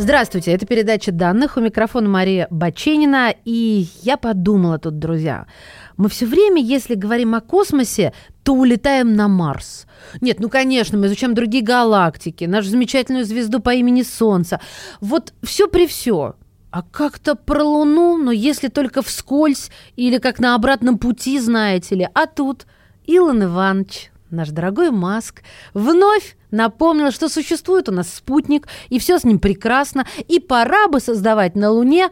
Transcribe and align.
Здравствуйте, 0.00 0.52
это 0.52 0.64
передача 0.64 1.10
данных. 1.10 1.56
У 1.56 1.60
микрофона 1.60 2.08
Мария 2.08 2.46
Баченина. 2.50 3.34
И 3.44 3.88
я 4.02 4.16
подумала 4.16 4.78
тут, 4.78 5.00
друзья, 5.00 5.46
мы 5.96 6.08
все 6.08 6.24
время, 6.24 6.62
если 6.62 6.94
говорим 6.94 7.34
о 7.34 7.40
космосе, 7.40 8.12
то 8.44 8.54
улетаем 8.54 9.16
на 9.16 9.26
Марс. 9.26 9.86
Нет, 10.20 10.38
ну, 10.38 10.48
конечно, 10.48 10.96
мы 10.96 11.08
изучаем 11.08 11.34
другие 11.34 11.64
галактики, 11.64 12.44
нашу 12.44 12.68
замечательную 12.68 13.24
звезду 13.24 13.58
по 13.58 13.74
имени 13.74 14.02
Солнце. 14.02 14.60
Вот 15.00 15.34
все 15.42 15.66
при 15.66 15.88
все. 15.88 16.36
А 16.70 16.82
как-то 16.82 17.34
про 17.34 17.64
Луну, 17.64 18.18
но 18.18 18.30
если 18.30 18.68
только 18.68 19.02
вскользь 19.02 19.68
или 19.96 20.18
как 20.18 20.38
на 20.38 20.54
обратном 20.54 20.98
пути, 20.98 21.40
знаете 21.40 21.96
ли. 21.96 22.08
А 22.14 22.26
тут 22.26 22.68
Илон 23.04 23.42
Иванович, 23.42 24.12
наш 24.30 24.50
дорогой 24.50 24.90
Маск, 24.90 25.42
вновь 25.74 26.36
напомнил, 26.50 27.10
что 27.10 27.28
существует 27.28 27.88
у 27.88 27.92
нас 27.92 28.12
спутник, 28.12 28.68
и 28.88 28.98
все 28.98 29.18
с 29.18 29.24
ним 29.24 29.38
прекрасно, 29.38 30.06
и 30.28 30.40
пора 30.40 30.88
бы 30.88 31.00
создавать 31.00 31.54
на 31.54 31.70
Луне 31.70 32.10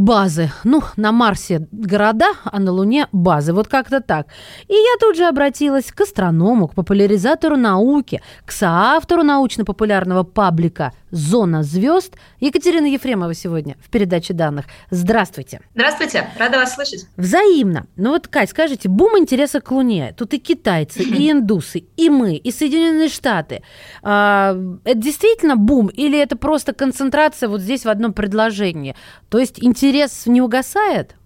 базы. 0.00 0.50
Ну, 0.64 0.82
на 0.96 1.12
Марсе 1.12 1.68
города, 1.70 2.32
а 2.44 2.58
на 2.58 2.72
Луне 2.72 3.06
базы. 3.12 3.52
Вот 3.52 3.68
как-то 3.68 4.00
так. 4.00 4.26
И 4.66 4.74
я 4.74 4.96
тут 4.98 5.16
же 5.16 5.26
обратилась 5.26 5.92
к 5.92 6.00
астроному, 6.00 6.68
к 6.68 6.74
популяризатору 6.74 7.56
науки, 7.56 8.22
к 8.46 8.52
соавтору 8.52 9.22
научно-популярного 9.22 10.22
паблика 10.22 10.92
«Зона 11.10 11.62
звезд» 11.62 12.16
Екатерина 12.38 12.86
Ефремова 12.86 13.34
сегодня 13.34 13.76
в 13.84 13.90
передаче 13.90 14.32
данных. 14.32 14.66
Здравствуйте. 14.90 15.60
Здравствуйте, 15.74 16.28
рада 16.38 16.58
вас 16.58 16.74
слышать. 16.74 17.06
Взаимно. 17.16 17.86
Ну 17.96 18.10
вот, 18.10 18.28
Кать, 18.28 18.50
скажите, 18.50 18.88
бум 18.88 19.18
интереса 19.18 19.60
к 19.60 19.70
Луне. 19.70 20.14
Тут 20.16 20.34
и 20.34 20.38
китайцы, 20.38 21.02
и 21.02 21.30
индусы, 21.30 21.84
и 21.96 22.08
мы, 22.08 22.36
и 22.36 22.52
Соединенные 22.52 23.08
Штаты. 23.08 23.62
А, 24.02 24.56
это 24.84 24.98
действительно 24.98 25.56
бум 25.56 25.88
или 25.88 26.18
это 26.18 26.36
просто 26.36 26.72
концентрация 26.72 27.48
вот 27.48 27.60
здесь 27.60 27.84
в 27.84 27.88
одном 27.88 28.12
предложении? 28.12 28.94
То 29.28 29.38
есть 29.38 29.62
интерес 29.62 29.89
не 30.26 30.40
угасает? 30.40 31.16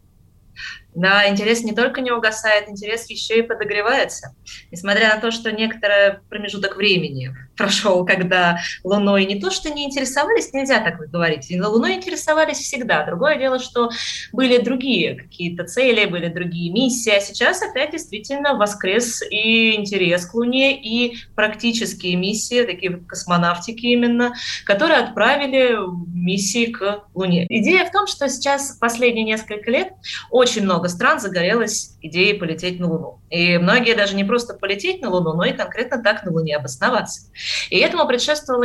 Да, 0.94 1.28
интерес 1.28 1.64
не 1.64 1.72
только 1.72 2.00
не 2.00 2.12
угасает, 2.12 2.68
интерес 2.68 3.10
еще 3.10 3.38
и 3.38 3.42
подогревается. 3.42 4.34
Несмотря 4.70 5.14
на 5.14 5.20
то, 5.20 5.30
что 5.32 5.50
некоторый 5.50 6.20
промежуток 6.28 6.76
времени 6.76 7.34
прошел, 7.56 8.04
когда 8.04 8.58
Луной 8.84 9.24
не 9.24 9.40
то 9.40 9.50
что 9.50 9.70
не 9.70 9.84
интересовались, 9.84 10.52
нельзя 10.52 10.80
так 10.80 10.98
говорить, 11.10 11.48
Луной 11.50 11.94
интересовались 11.94 12.58
всегда. 12.58 13.04
Другое 13.04 13.38
дело, 13.38 13.58
что 13.58 13.90
были 14.32 14.58
другие 14.58 15.16
какие-то 15.16 15.64
цели, 15.64 16.04
были 16.04 16.28
другие 16.28 16.72
миссии, 16.72 17.10
а 17.10 17.20
сейчас 17.20 17.62
опять 17.62 17.92
действительно 17.92 18.54
воскрес 18.54 19.22
и 19.30 19.74
интерес 19.74 20.26
к 20.26 20.34
Луне, 20.34 20.80
и 20.80 21.16
практические 21.34 22.16
миссии, 22.16 22.64
такие 22.64 22.98
космонавтики 22.98 23.86
именно, 23.86 24.34
которые 24.64 25.00
отправили 25.00 25.76
миссии 26.14 26.66
к 26.66 27.04
Луне. 27.14 27.46
Идея 27.48 27.84
в 27.84 27.90
том, 27.90 28.06
что 28.06 28.28
сейчас 28.28 28.76
последние 28.80 29.24
несколько 29.24 29.70
лет 29.70 29.92
очень 30.30 30.62
много 30.62 30.83
стран 30.88 31.20
загорелась 31.20 31.96
идеей 32.00 32.38
полететь 32.38 32.80
на 32.80 32.88
Луну. 32.88 33.20
И 33.34 33.58
многие 33.58 33.96
даже 33.96 34.14
не 34.14 34.22
просто 34.22 34.54
полететь 34.54 35.02
на 35.02 35.10
Луну, 35.10 35.32
но 35.32 35.44
и 35.44 35.52
конкретно 35.52 36.00
так 36.00 36.24
на 36.24 36.30
Луне 36.30 36.56
обосноваться. 36.56 37.33
И 37.68 37.78
этому 37.78 38.06
предшествовала 38.06 38.64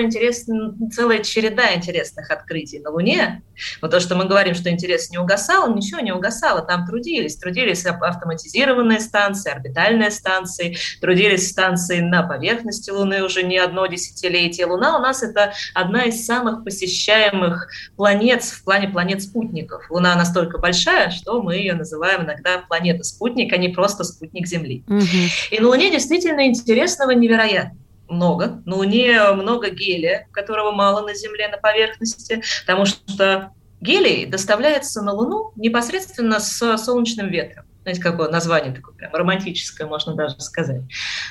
целая 0.92 1.24
череда 1.24 1.74
интересных 1.74 2.30
открытий 2.30 2.78
на 2.78 2.92
Луне. 2.92 3.42
Вот 3.82 3.90
то, 3.90 4.00
что 4.00 4.14
мы 4.14 4.26
говорим, 4.26 4.54
что 4.54 4.70
интерес 4.70 5.10
не 5.10 5.18
угасал, 5.18 5.74
ничего 5.74 6.02
не 6.02 6.12
угасало. 6.12 6.62
Там 6.62 6.86
трудились. 6.86 7.38
Трудились 7.38 7.84
автоматизированные 7.84 9.00
станции, 9.00 9.52
орбитальные 9.52 10.12
станции, 10.12 10.78
трудились 11.02 11.50
станции 11.50 12.00
на 12.02 12.22
поверхности 12.22 12.92
Луны 12.92 13.24
уже 13.24 13.42
не 13.42 13.58
одно 13.58 13.88
десятилетие. 13.88 14.68
Луна 14.68 14.98
у 14.98 15.02
нас 15.02 15.24
это 15.24 15.54
одна 15.74 16.04
из 16.04 16.24
самых 16.28 16.64
посещаемых 16.64 17.70
планет 17.96 18.44
в 18.44 18.64
плане 18.64 18.88
планет-спутников. 18.88 19.90
Луна 19.90 20.16
настолько 20.16 20.60
большая, 20.60 21.10
что 21.10 21.42
мы 21.42 21.56
ее 21.56 21.74
называем 21.74 22.22
иногда 22.22 22.60
планета-спутник, 22.60 23.52
а 23.52 23.58
не 23.58 23.70
просто 23.70 24.04
спутник 24.04 24.46
Земли. 24.46 24.59
Угу. 24.88 25.06
И 25.52 25.60
на 25.60 25.68
Луне 25.68 25.92
действительно 25.92 26.48
интересного 26.48 27.12
невероятно 27.12 27.78
много. 28.10 28.62
На 28.66 28.76
Луне 28.76 29.32
много 29.34 29.70
гелия, 29.70 30.28
которого 30.32 30.72
мало 30.72 31.06
на 31.06 31.14
Земле 31.14 31.48
на 31.48 31.58
поверхности, 31.58 32.42
потому 32.66 32.86
что 32.86 33.52
гелий 33.82 34.26
доставляется 34.26 35.02
на 35.02 35.14
Луну 35.14 35.52
непосредственно 35.56 36.40
с 36.40 36.78
солнечным 36.78 37.30
ветром. 37.30 37.66
Знаете, 37.84 38.02
какое 38.02 38.30
название 38.30 38.74
такое 38.74 38.94
прям 38.96 39.14
романтическое, 39.14 39.88
можно 39.88 40.14
даже 40.14 40.40
сказать. 40.42 40.82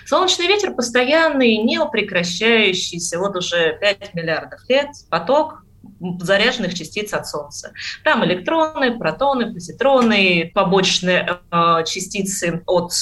Солнечный 0.06 0.46
ветер 0.46 0.74
постоянный, 0.74 1.58
не 1.58 1.78
прекращающийся, 1.84 3.18
вот 3.18 3.36
уже 3.36 3.76
5 3.80 4.14
миллиардов 4.14 4.60
лет, 4.68 4.88
поток 5.10 5.64
заряженных 6.20 6.74
частиц 6.74 7.12
от 7.12 7.26
Солнца. 7.26 7.72
Там 8.04 8.24
электроны, 8.24 8.98
протоны, 8.98 9.52
позитроны, 9.52 10.50
побочные 10.54 11.38
э, 11.50 11.84
частицы 11.86 12.62
от 12.66 12.92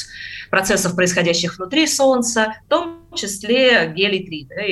процессов, 0.51 0.95
происходящих 0.95 1.59
внутри 1.59 1.87
Солнца, 1.87 2.55
в 2.67 2.69
том 2.69 3.07
числе 3.15 3.93
гелий-3, 3.95 4.47
да, 4.49 4.63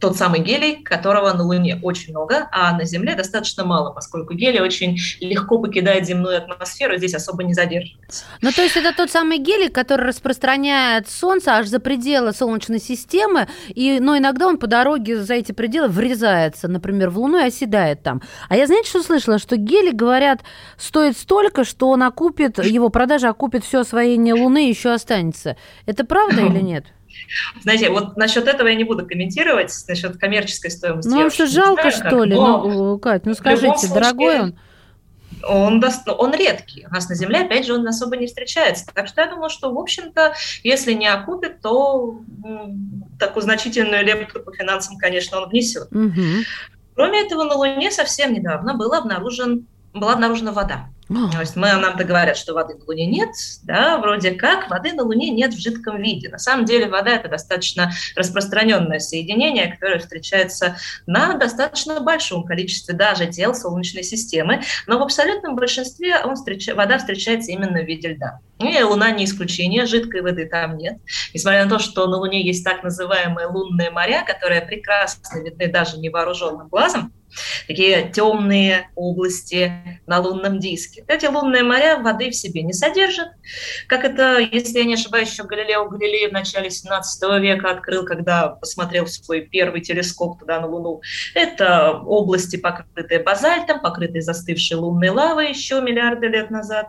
тот 0.00 0.16
самый 0.16 0.40
гелий, 0.40 0.82
которого 0.82 1.32
на 1.34 1.44
Луне 1.44 1.78
очень 1.82 2.12
много, 2.12 2.48
а 2.52 2.72
на 2.76 2.84
Земле 2.84 3.14
достаточно 3.14 3.64
мало, 3.64 3.92
поскольку 3.92 4.32
гелий 4.34 4.60
очень 4.60 4.96
легко 5.20 5.58
покидает 5.58 6.06
земную 6.06 6.38
атмосферу, 6.38 6.96
здесь 6.96 7.14
особо 7.14 7.44
не 7.44 7.52
задерживается. 7.52 8.24
Ну, 8.40 8.50
то 8.50 8.62
есть 8.62 8.76
это 8.76 8.94
тот 8.96 9.10
самый 9.10 9.38
гелий, 9.38 9.68
который 9.68 10.06
распространяет 10.06 11.08
Солнце 11.08 11.52
аж 11.52 11.66
за 11.66 11.80
пределы 11.80 12.32
Солнечной 12.32 12.80
системы, 12.80 13.46
и, 13.68 14.00
но 14.00 14.16
иногда 14.16 14.46
он 14.46 14.56
по 14.56 14.66
дороге 14.66 15.22
за 15.22 15.34
эти 15.34 15.52
пределы 15.52 15.88
врезается, 15.88 16.66
например, 16.66 17.10
в 17.10 17.18
Луну 17.18 17.38
и 17.38 17.48
оседает 17.48 18.02
там. 18.02 18.22
А 18.48 18.56
я, 18.56 18.66
знаете, 18.66 18.88
что 18.88 19.02
слышала? 19.02 19.38
Что 19.38 19.56
гелий, 19.56 19.92
говорят, 19.92 20.40
стоит 20.78 21.18
столько, 21.18 21.64
что 21.64 21.90
он 21.90 22.02
окупит, 22.02 22.58
его 22.64 22.88
продажа 22.88 23.28
окупит 23.28 23.64
все 23.64 23.80
освоение 23.80 24.32
Луны 24.32 24.66
и 24.66 24.70
еще 24.70 24.92
останется. 24.92 25.56
Это 25.84 26.04
правда 26.04 26.40
или 26.40 26.60
нет? 26.62 26.86
Знаете, 27.62 27.90
вот 27.90 28.16
насчет 28.16 28.46
этого 28.46 28.68
я 28.68 28.74
не 28.74 28.84
буду 28.84 29.06
комментировать, 29.06 29.72
насчет 29.88 30.16
коммерческой 30.16 30.70
стоимости. 30.70 31.08
Ну, 31.08 31.30
что 31.30 31.46
жалко, 31.46 31.90
знаю, 31.90 32.08
что 32.08 32.24
ли? 32.24 32.34
Но 32.34 32.64
ну, 32.64 32.98
Кать, 32.98 33.26
ну 33.26 33.34
скажите, 33.34 33.78
случае, 33.78 33.94
дорогой 33.94 34.40
он? 34.40 34.58
Он, 35.42 35.82
он 36.18 36.34
редкий. 36.34 36.86
У 36.86 36.92
нас 36.92 37.08
на 37.08 37.14
Земле, 37.14 37.40
опять 37.40 37.64
же, 37.64 37.74
он 37.74 37.86
особо 37.88 38.16
не 38.16 38.26
встречается. 38.26 38.86
Так 38.92 39.06
что 39.08 39.22
я 39.22 39.28
думаю, 39.28 39.48
что, 39.48 39.72
в 39.72 39.78
общем-то, 39.78 40.34
если 40.62 40.92
не 40.92 41.06
окупит, 41.06 41.60
то 41.62 42.20
такую 43.18 43.42
значительную 43.42 44.04
лепту 44.04 44.40
по 44.40 44.52
финансам, 44.52 44.98
конечно, 44.98 45.40
он 45.40 45.48
внесет. 45.48 45.90
Угу. 45.92 46.44
Кроме 46.94 47.22
этого, 47.22 47.44
на 47.44 47.54
Луне 47.54 47.90
совсем 47.90 48.34
недавно 48.34 48.74
был 48.74 48.92
обнаружен, 48.92 49.66
была 49.92 50.14
обнаружена 50.14 50.52
вода. 50.52 50.88
То 51.32 51.40
есть 51.40 51.56
мы, 51.56 51.72
нам-то 51.72 52.04
говорят, 52.04 52.36
что 52.36 52.54
воды 52.54 52.76
на 52.76 52.84
Луне 52.84 53.06
нет, 53.06 53.30
да, 53.64 53.98
вроде 53.98 54.30
как 54.30 54.70
воды 54.70 54.92
на 54.92 55.02
Луне 55.02 55.30
нет 55.30 55.52
в 55.52 55.60
жидком 55.60 56.00
виде. 56.00 56.28
На 56.28 56.38
самом 56.38 56.66
деле 56.66 56.88
вода– 56.88 57.10
это 57.16 57.28
достаточно 57.28 57.90
распространенное 58.14 59.00
соединение, 59.00 59.72
которое 59.72 59.98
встречается 59.98 60.76
на 61.06 61.34
достаточно 61.34 61.98
большом 61.98 62.44
количестве 62.44 62.94
даже 62.94 63.26
тел 63.26 63.56
Солнечной 63.56 64.04
системы, 64.04 64.62
но 64.86 65.00
в 65.00 65.02
абсолютном 65.02 65.56
большинстве 65.56 66.20
он 66.22 66.36
встреч... 66.36 66.68
вода 66.68 66.98
встречается 66.98 67.50
именно 67.50 67.82
в 67.82 67.86
виде 67.86 68.10
льда. 68.10 68.38
И 68.60 68.80
Луна 68.80 69.10
не 69.10 69.24
исключение, 69.24 69.86
жидкой 69.86 70.20
воды 70.20 70.46
там 70.46 70.76
нет. 70.76 70.98
Несмотря 71.34 71.64
на 71.64 71.70
то, 71.70 71.80
что 71.80 72.06
на 72.06 72.18
Луне 72.18 72.46
есть 72.46 72.62
так 72.64 72.84
называемые 72.84 73.48
лунные 73.48 73.90
моря, 73.90 74.22
которые 74.24 74.60
прекрасно 74.60 75.40
видны 75.40 75.66
даже 75.66 75.98
невооруженным 75.98 76.68
глазом, 76.68 77.12
такие 77.66 78.10
темные 78.12 78.90
области 78.94 79.72
на 80.06 80.20
лунном 80.20 80.58
диске. 80.58 81.04
Эти 81.06 81.26
лунные 81.26 81.62
моря 81.62 81.98
воды 81.98 82.30
в 82.30 82.34
себе 82.34 82.62
не 82.62 82.72
содержат, 82.72 83.28
как 83.86 84.04
это, 84.04 84.38
если 84.38 84.78
я 84.78 84.84
не 84.84 84.94
ошибаюсь, 84.94 85.30
еще 85.30 85.44
Галилео 85.44 85.88
Галилей 85.88 86.28
в 86.28 86.32
начале 86.32 86.70
17 86.70 87.22
века 87.40 87.70
открыл, 87.70 88.04
когда 88.04 88.48
посмотрел 88.48 89.06
свой 89.06 89.42
первый 89.42 89.80
телескоп 89.80 90.38
туда 90.38 90.60
на 90.60 90.66
Луну. 90.66 91.00
Это 91.34 91.92
области, 91.92 92.56
покрытые 92.56 93.20
базальтом, 93.20 93.80
покрытые 93.80 94.22
застывшей 94.22 94.76
лунной 94.76 95.10
лавой 95.10 95.50
еще 95.50 95.80
миллиарды 95.80 96.28
лет 96.28 96.50
назад, 96.50 96.88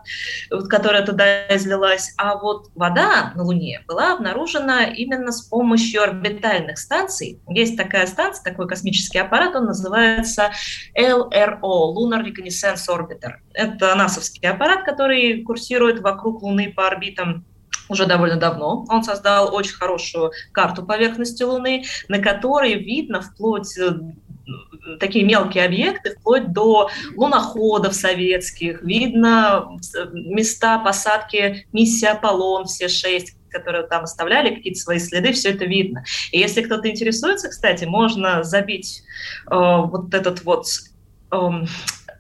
которая 0.70 1.06
туда 1.06 1.48
излилась. 1.56 2.14
А 2.18 2.38
вот 2.38 2.70
вода 2.76 3.34
на 3.36 3.44
Луне 3.44 3.84
была 3.88 4.14
обнаружена 4.14 4.86
именно 4.86 5.32
с 5.32 5.42
помощью 5.44 6.04
орбитальных 6.04 6.78
станций. 6.78 7.40
Есть 7.48 7.78
такая 7.78 8.08
станция, 8.08 8.44
такой 8.44 8.68
космический 8.68 9.20
аппарат, 9.20 9.56
он 9.56 9.66
называется 9.66 10.31
называется 10.32 10.52
LRO, 10.96 11.94
Lunar 11.94 12.24
Reconnaissance 12.24 12.88
Orbiter. 12.90 13.36
Это 13.54 13.96
насовский 13.96 14.48
аппарат, 14.48 14.84
который 14.84 15.44
курсирует 15.44 16.00
вокруг 16.02 16.42
Луны 16.42 16.72
по 16.76 16.88
орбитам 16.88 17.46
уже 17.90 18.06
довольно 18.06 18.38
давно. 18.38 18.86
Он 18.90 19.04
создал 19.04 19.54
очень 19.54 19.74
хорошую 19.74 20.32
карту 20.54 20.86
поверхности 20.86 21.44
Луны, 21.44 21.84
на 22.08 22.20
которой 22.20 22.76
видно 22.76 23.22
вплоть 23.22 23.78
э, 23.78 23.92
такие 25.00 25.26
мелкие 25.26 25.66
объекты, 25.66 26.12
вплоть 26.12 26.54
до 26.54 26.90
луноходов 27.16 27.94
советских, 27.94 28.82
видно 28.82 29.78
места 30.14 30.80
посадки 30.80 31.68
миссии 31.74 32.06
«Аполлон», 32.06 32.66
все 32.66 32.88
шесть, 32.88 33.36
которые 33.52 33.86
там 33.88 34.04
оставляли 34.04 34.56
какие-то 34.56 34.80
свои 34.80 35.00
следы, 35.00 35.34
все 35.34 35.52
это 35.52 35.66
видно. 35.66 36.04
И 36.32 36.40
если 36.40 36.62
кто-то 36.62 36.90
интересуется, 36.90 37.50
кстати, 37.50 37.86
можно 37.86 38.44
забить 38.44 39.04
э, 39.50 39.56
вот 39.56 40.14
этот 40.14 40.44
вот 40.44 40.66
э, 41.32 41.36
эм, 41.36 41.68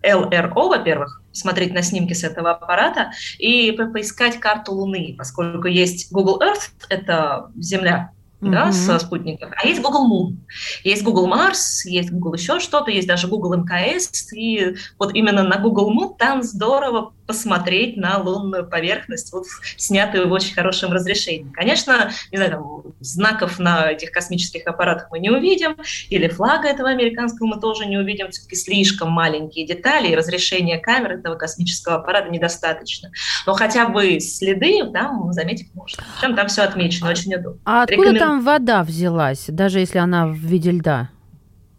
ЛРО, 0.03 0.69
во-первых, 0.69 1.21
смотреть 1.31 1.73
на 1.73 1.81
снимки 1.81 2.13
с 2.13 2.23
этого 2.23 2.51
аппарата 2.51 3.11
и 3.37 3.71
поискать 3.71 4.39
карту 4.39 4.73
Луны, 4.73 5.15
поскольку 5.17 5.67
есть 5.67 6.11
Google 6.11 6.41
Earth, 6.41 6.71
это 6.89 7.51
Земля, 7.55 8.11
mm-hmm. 8.41 8.51
да, 8.51 8.71
со 8.71 8.99
спутников. 8.99 9.51
А 9.55 9.67
есть 9.67 9.81
Google 9.81 10.09
Moon, 10.11 10.37
есть 10.83 11.03
Google 11.03 11.27
Mars, 11.27 11.85
есть 11.85 12.11
Google 12.11 12.33
еще 12.33 12.59
что-то, 12.59 12.91
есть 12.91 13.07
даже 13.07 13.27
Google 13.27 13.55
МКС. 13.55 14.33
И 14.33 14.75
вот 14.99 15.13
именно 15.13 15.43
на 15.43 15.57
Google 15.57 15.91
Moon 15.91 16.15
там 16.17 16.43
здорово 16.43 17.13
посмотреть 17.31 17.95
на 17.95 18.17
лунную 18.17 18.67
поверхность, 18.67 19.31
вот, 19.31 19.45
снятую 19.77 20.27
в 20.27 20.33
очень 20.33 20.53
хорошем 20.53 20.91
разрешении. 20.91 21.49
Конечно, 21.53 22.11
не 22.29 22.37
знаю, 22.37 22.51
там, 22.51 22.93
знаков 22.99 23.57
на 23.57 23.89
этих 23.89 24.11
космических 24.11 24.67
аппаратах 24.67 25.07
мы 25.11 25.19
не 25.19 25.29
увидим, 25.29 25.77
или 26.09 26.27
флага 26.27 26.67
этого 26.67 26.89
американского 26.89 27.47
мы 27.47 27.61
тоже 27.61 27.85
не 27.85 27.97
увидим, 27.97 28.31
все-таки 28.31 28.57
слишком 28.57 29.11
маленькие 29.11 29.65
детали, 29.65 30.09
и 30.09 30.15
разрешение 30.15 30.77
камер 30.77 31.13
этого 31.13 31.35
космического 31.35 31.95
аппарата 31.95 32.29
недостаточно. 32.29 33.11
Но 33.45 33.53
хотя 33.53 33.87
бы 33.87 34.19
следы 34.19 34.91
там 34.91 35.31
заметить 35.31 35.73
можно. 35.73 36.03
Причем 36.19 36.35
там 36.35 36.47
все 36.47 36.63
отмечено, 36.63 37.11
очень 37.11 37.33
удобно. 37.33 37.61
А 37.63 37.83
откуда 37.83 38.11
Рекомен... 38.11 38.19
там 38.31 38.43
вода 38.45 38.83
взялась, 38.83 39.45
даже 39.49 39.79
если 39.79 39.97
она 39.97 40.25
в 40.25 40.35
виде 40.35 40.71
льда? 40.71 41.09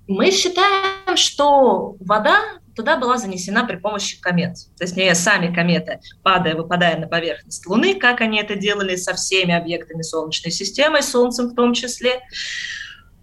Мы 0.06 0.30
считаем, 0.30 1.16
что 1.16 1.96
вода 1.98 2.40
туда 2.76 2.98
была 2.98 3.16
занесена 3.16 3.64
при 3.64 3.76
помощи 3.76 4.20
комет. 4.20 4.56
То 4.76 4.84
есть 4.84 4.94
не 4.94 5.14
сами 5.14 5.54
кометы, 5.54 6.00
падая, 6.22 6.54
выпадая 6.54 6.98
на 6.98 7.06
поверхность 7.06 7.66
Луны, 7.66 7.94
как 7.94 8.20
они 8.20 8.38
это 8.38 8.54
делали 8.54 8.96
со 8.96 9.14
всеми 9.14 9.54
объектами 9.54 10.02
Солнечной 10.02 10.52
системы, 10.52 11.00
Солнцем 11.00 11.48
в 11.48 11.54
том 11.54 11.72
числе, 11.72 12.20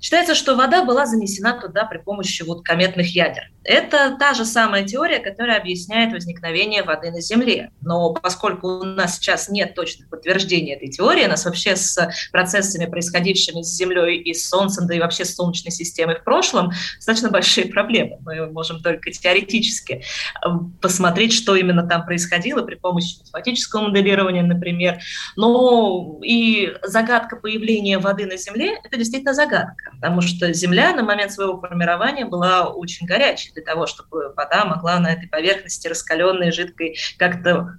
Считается, 0.02 0.34
что 0.34 0.56
вода 0.56 0.86
была 0.86 1.06
занесена 1.06 1.60
туда 1.60 1.84
при 1.84 1.98
помощи 1.98 2.44
вот 2.44 2.64
кометных 2.64 3.14
ядер. 3.14 3.52
Это 3.63 4.15
та 4.17 4.33
же 4.33 4.45
самая 4.45 4.85
теория, 4.85 5.19
которая 5.19 5.59
объясняет 5.59 6.13
возникновение 6.13 6.83
воды 6.83 7.11
на 7.11 7.21
Земле. 7.21 7.71
Но 7.81 8.13
поскольку 8.13 8.67
у 8.67 8.83
нас 8.83 9.17
сейчас 9.17 9.50
нет 9.50 9.75
точных 9.75 10.09
подтверждений 10.09 10.73
этой 10.73 10.89
теории, 10.89 11.25
нас 11.25 11.45
вообще 11.45 11.75
с 11.75 12.09
процессами, 12.31 12.85
происходившими 12.85 13.61
с 13.61 13.75
Землей 13.75 14.17
и 14.17 14.33
с 14.33 14.47
Солнцем, 14.47 14.88
да 14.88 14.95
и 14.95 15.00
вообще 15.00 15.25
с 15.25 15.35
Солнечной 15.35 15.71
системой 15.71 16.15
в 16.15 16.23
прошлом, 16.23 16.71
достаточно 16.95 17.29
большие 17.29 17.67
проблемы. 17.67 18.17
Мы 18.21 18.50
можем 18.51 18.81
только 18.81 19.11
теоретически 19.11 20.03
э, 20.45 20.50
посмотреть, 20.81 21.33
что 21.33 21.56
именно 21.56 21.88
там 21.88 22.06
происходило 22.06 22.61
при 22.63 22.75
помощи 22.75 23.19
математического 23.19 23.89
моделирования, 23.89 24.44
например. 24.44 25.00
Но 25.35 26.19
и 26.23 26.73
загадка 26.83 27.35
появления 27.35 28.00
воды 28.00 28.25
на 28.25 28.38
Земле– 28.38 28.77
это 28.83 28.97
действительно 28.97 29.33
загадка 29.33 29.89
потому 30.00 30.21
что 30.21 30.51
Земля 30.53 30.94
на 30.94 31.03
момент 31.03 31.31
своего 31.31 31.59
формирования 31.59 32.25
была 32.25 32.67
очень 32.67 33.06
горячей 33.06 33.51
для 33.59 33.65
того, 33.65 33.88
чтобы 33.88 34.33
вода 34.35 34.65
могла 34.65 35.00
на 35.00 35.11
этой 35.11 35.27
поверхности 35.27 35.88
раскаленной, 35.88 36.51
жидкой 36.51 36.97
как-то 37.17 37.77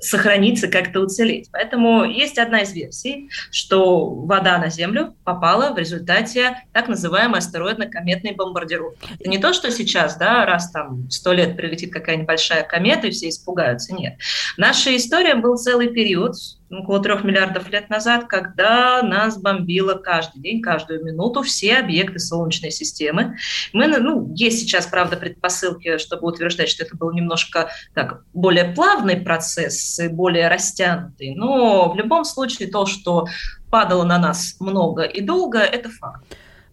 сохраниться, 0.00 0.68
как-то 0.68 1.00
уцелеть. 1.00 1.48
Поэтому 1.52 2.04
есть 2.04 2.38
одна 2.38 2.62
из 2.62 2.72
версий, 2.72 3.30
что 3.50 4.10
вода 4.10 4.58
на 4.58 4.68
Землю 4.68 5.14
попала 5.24 5.72
в 5.72 5.78
результате 5.78 6.56
так 6.72 6.88
называемой 6.88 7.38
астероидно-кометной 7.38 8.34
бомбардировки. 8.34 9.08
Это 9.20 9.28
не 9.28 9.38
то, 9.38 9.52
что 9.52 9.70
сейчас, 9.70 10.16
да, 10.16 10.44
раз 10.44 10.70
там 10.70 11.08
сто 11.08 11.32
лет 11.32 11.56
прилетит 11.56 11.92
какая-нибудь 11.92 12.26
большая 12.26 12.64
комета, 12.64 13.06
и 13.06 13.10
все 13.10 13.28
испугаются. 13.28 13.94
Нет. 13.94 14.18
Наша 14.56 14.94
история 14.96 15.36
был 15.36 15.56
целый 15.56 15.88
период, 15.88 16.34
около 16.80 17.00
трех 17.00 17.24
миллиардов 17.24 17.70
лет 17.70 17.90
назад, 17.90 18.26
когда 18.26 19.02
нас 19.02 19.40
бомбило 19.40 19.94
каждый 19.94 20.40
день, 20.40 20.62
каждую 20.62 21.04
минуту 21.04 21.42
все 21.42 21.78
объекты 21.78 22.18
Солнечной 22.18 22.70
системы. 22.70 23.36
Мы, 23.72 23.86
ну, 23.86 24.32
есть 24.34 24.60
сейчас, 24.60 24.86
правда, 24.86 25.16
предпосылки, 25.16 25.98
чтобы 25.98 26.28
утверждать, 26.28 26.68
что 26.68 26.84
это 26.84 26.96
был 26.96 27.12
немножко 27.12 27.70
так, 27.94 28.22
более 28.32 28.64
плавный 28.64 29.16
процесс, 29.16 29.98
и 29.98 30.08
более 30.08 30.48
растянутый, 30.48 31.34
но 31.34 31.92
в 31.92 31.96
любом 31.96 32.24
случае 32.24 32.68
то, 32.68 32.86
что 32.86 33.26
падало 33.70 34.04
на 34.04 34.18
нас 34.18 34.56
много 34.60 35.02
и 35.02 35.20
долго, 35.20 35.58
это 35.58 35.88
факт. 35.88 36.24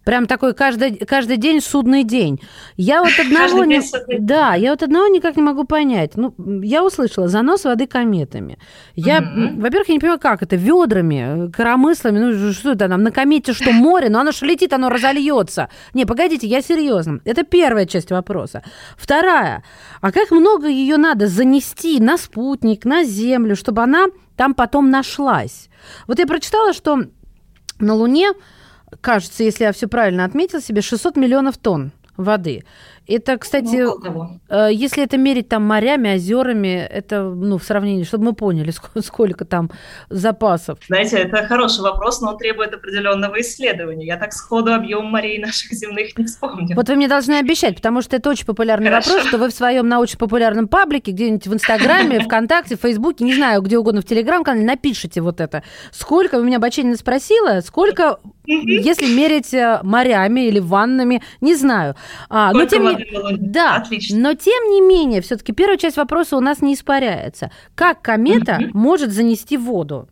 Прям 0.06 0.28
такой 0.28 0.54
каждый, 0.54 0.96
каждый 0.98 1.38
день 1.38 1.62
судный 1.62 2.04
день. 2.04 2.42
Я 2.78 3.04
вот 3.04 3.12
одного 3.20 3.64
не... 3.66 3.82
Да, 4.20 4.56
я 4.56 4.72
вот 4.72 4.84
одного 4.84 5.08
никак 5.08 5.36
не 5.36 5.44
могу 5.44 5.66
понять. 5.66 6.16
Ну, 6.16 6.34
я 6.64 6.84
услышала 6.84 7.28
занос 7.28 7.66
воды 7.66 7.86
кометами. 7.86 8.58
Я, 8.96 9.20
mm 9.20 9.60
во-первых, 9.60 9.90
я 9.90 9.94
не 9.96 10.00
понимаю, 10.00 10.20
как 10.20 10.42
это, 10.42 10.56
ведрами, 10.56 11.52
коромыслами, 11.52 12.20
ну 12.20 12.54
что 12.54 12.72
это 12.72 12.88
нам, 12.88 13.04
на 13.04 13.12
комете 13.12 13.54
что, 13.54 13.72
море? 13.72 14.10
Ну 14.10 14.20
оно 14.20 14.32
же 14.32 14.46
летит, 14.46 14.74
оно 14.74 14.90
разольется. 14.90 15.70
Не, 15.94 16.06
погодите, 16.06 16.48
я 16.48 16.62
серьезно. 16.62 17.20
Это 17.26 17.44
первая 17.44 17.86
часть 17.86 18.12
вопроса. 18.12 18.64
Вторая, 18.98 19.64
а 20.02 20.12
как 20.12 20.32
много 20.32 20.68
ее 20.68 20.98
надо 20.98 21.28
занести 21.28 22.00
на 22.00 22.18
спутник, 22.18 22.86
на 22.86 23.04
Землю, 23.04 23.56
чтобы 23.56 23.84
она 23.84 24.08
там 24.36 24.54
потом 24.54 24.90
нашлась? 24.90 25.70
Вот 26.08 26.20
я 26.20 26.26
прочитала, 26.26 26.74
что 26.74 27.04
на 27.80 27.94
Луне 27.94 28.32
кажется, 29.02 29.44
если 29.44 29.64
я 29.64 29.72
все 29.72 29.88
правильно 29.88 30.26
отметил 30.26 30.62
себе, 30.62 30.82
600 30.82 31.16
миллионов 31.16 31.58
тонн 31.58 31.92
воды. 32.18 32.64
Это, 33.10 33.38
кстати, 33.38 33.76
ну, 33.76 34.40
э, 34.50 34.70
если 34.72 35.04
это 35.04 35.18
мерить 35.18 35.50
там 35.50 35.64
морями, 35.64 36.14
озерами, 36.14 36.78
это, 36.78 37.24
ну, 37.24 37.58
в 37.58 37.64
сравнении, 37.64 38.04
чтобы 38.04 38.26
мы 38.26 38.34
поняли, 38.34 38.70
сколько, 38.72 39.02
сколько 39.02 39.46
там 39.46 39.72
запасов. 40.10 40.78
Знаете, 40.88 41.18
это 41.18 41.44
хороший 41.48 41.82
вопрос, 41.82 42.22
но 42.22 42.32
он 42.32 42.38
требует 42.38 42.72
определенного 42.74 43.42
исследования. 43.42 44.06
Я 44.06 44.18
так 44.18 44.32
сходу 44.34 44.74
объем 44.74 45.06
морей 45.06 45.40
наших 45.40 45.72
земных 45.72 46.16
не 46.18 46.26
вспомню. 46.26 46.76
Вот 46.76 46.88
вы 46.88 46.96
мне 46.96 47.08
должны 47.08 47.34
обещать, 47.40 47.76
потому 47.76 48.04
что 48.04 48.16
это 48.16 48.30
очень 48.30 48.46
популярный 48.46 48.90
Хорошо. 48.90 49.10
вопрос, 49.10 49.28
что 49.28 49.38
вы 49.40 49.50
в 49.50 49.54
своем 49.54 49.88
научно-популярном 49.88 50.68
паблике, 50.68 51.12
где-нибудь 51.12 51.48
в 51.48 51.54
Инстаграме, 51.56 52.20
ВКонтакте, 52.26 52.78
в 52.78 52.82
Фейсбуке, 52.82 53.26
не 53.26 53.34
знаю, 53.34 53.64
где 53.64 53.80
угодно, 53.80 54.02
в 54.02 54.06
Телеграм-канале, 54.06 54.66
напишите 54.66 55.22
вот 55.22 55.42
это. 55.42 55.64
Сколько, 55.92 56.38
вы 56.38 56.46
меня 56.46 56.60
Баченина 56.60 56.96
спросила, 56.96 57.62
сколько, 57.62 58.20
если 58.46 59.08
мерить 59.08 59.52
э, 59.54 59.80
морями 59.82 60.42
или 60.42 60.60
ваннами, 60.60 61.24
не 61.42 61.56
знаю. 61.56 61.96
А, 62.30 62.52
но 62.54 62.66
тем 62.66 62.84
не 62.84 62.99
да, 63.38 63.76
Отлично. 63.76 64.18
но 64.20 64.34
тем 64.34 64.72
не 64.72 64.82
менее, 64.82 65.22
все-таки 65.22 65.54
первая 65.54 65.78
часть 65.78 65.98
вопроса 65.98 66.38
у 66.38 66.40
нас 66.40 66.62
не 66.62 66.74
испаряется. 66.74 67.52
Как 67.76 68.02
комета 68.02 68.60
mm 68.60 68.70
может 68.74 69.12
занести 69.12 69.58
воду? 69.58 70.10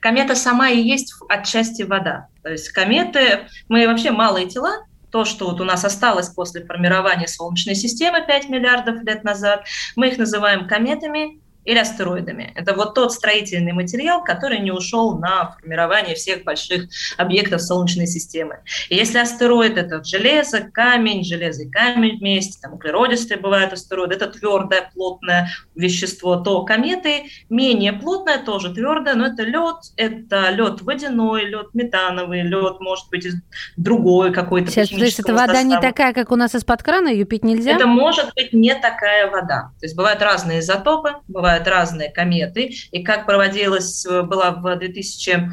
Комета 0.00 0.34
сама 0.34 0.68
и 0.68 0.80
есть 0.80 1.14
отчасти 1.28 1.82
вода. 1.82 2.28
То 2.42 2.50
есть 2.50 2.68
кометы, 2.70 3.48
мы 3.68 3.86
вообще 3.86 4.10
малые 4.10 4.46
тела, 4.48 4.84
то, 5.10 5.24
что 5.24 5.50
вот 5.50 5.60
у 5.60 5.64
нас 5.64 5.84
осталось 5.84 6.28
после 6.28 6.64
формирования 6.64 7.26
Солнечной 7.26 7.74
системы 7.74 8.24
5 8.26 8.48
миллиардов 8.48 9.02
лет 9.02 9.24
назад, 9.24 9.64
мы 9.96 10.08
их 10.08 10.18
называем 10.18 10.68
кометами, 10.68 11.40
или 11.64 11.78
астероидами. 11.78 12.52
Это 12.54 12.74
вот 12.74 12.94
тот 12.94 13.12
строительный 13.12 13.72
материал, 13.72 14.24
который 14.24 14.60
не 14.60 14.72
ушел 14.72 15.18
на 15.18 15.52
формирование 15.52 16.14
всех 16.14 16.44
больших 16.44 16.88
объектов 17.16 17.62
Солнечной 17.62 18.06
системы. 18.06 18.60
И 18.88 18.96
если 18.96 19.18
астероид– 19.18 19.76
это 19.76 20.02
железо, 20.02 20.60
камень, 20.60 21.24
железо 21.24 21.64
и 21.64 21.70
камень 21.70 22.18
вместе, 22.18 22.58
там 22.60 22.74
углеродистые 22.74 23.38
бывают 23.38 23.72
астероиды, 23.72 24.14
это 24.14 24.26
твердое, 24.26 24.90
плотное 24.94 25.50
вещество, 25.74 26.36
то 26.36 26.64
кометы 26.64 27.24
менее 27.48 27.92
плотное, 27.92 28.38
тоже 28.38 28.72
твердое, 28.74 29.14
но 29.14 29.26
это 29.26 29.42
лед, 29.42 29.76
это 29.96 30.50
лед 30.50 30.80
водяной, 30.82 31.44
лед 31.44 31.68
метановый, 31.74 32.42
лед, 32.42 32.80
может 32.80 33.08
быть, 33.10 33.26
из 33.26 33.34
другой 33.76 34.32
какой-то 34.32 34.70
Сейчас, 34.70 34.88
то 34.88 34.96
есть 34.96 35.20
это 35.20 35.32
вода 35.32 35.54
состава. 35.54 35.64
не 35.64 35.80
такая, 35.80 36.12
как 36.12 36.32
у 36.32 36.36
нас 36.36 36.54
из-под 36.54 36.82
крана, 36.82 37.08
ее 37.08 37.24
пить 37.24 37.44
нельзя? 37.44 37.72
Это 37.72 37.86
может 37.86 38.32
быть 38.34 38.52
не 38.52 38.74
такая 38.74 39.30
вода. 39.30 39.72
То 39.78 39.86
есть 39.86 39.96
бывают 39.96 40.22
разные 40.22 40.60
изотопы, 40.60 41.14
бывают 41.28 41.49
бывают 41.50 41.66
разные 41.66 42.10
кометы. 42.10 42.70
И 42.92 43.02
как 43.02 43.26
проводилась, 43.26 44.06
была 44.06 44.52
в 44.52 44.76
2000 44.76 45.50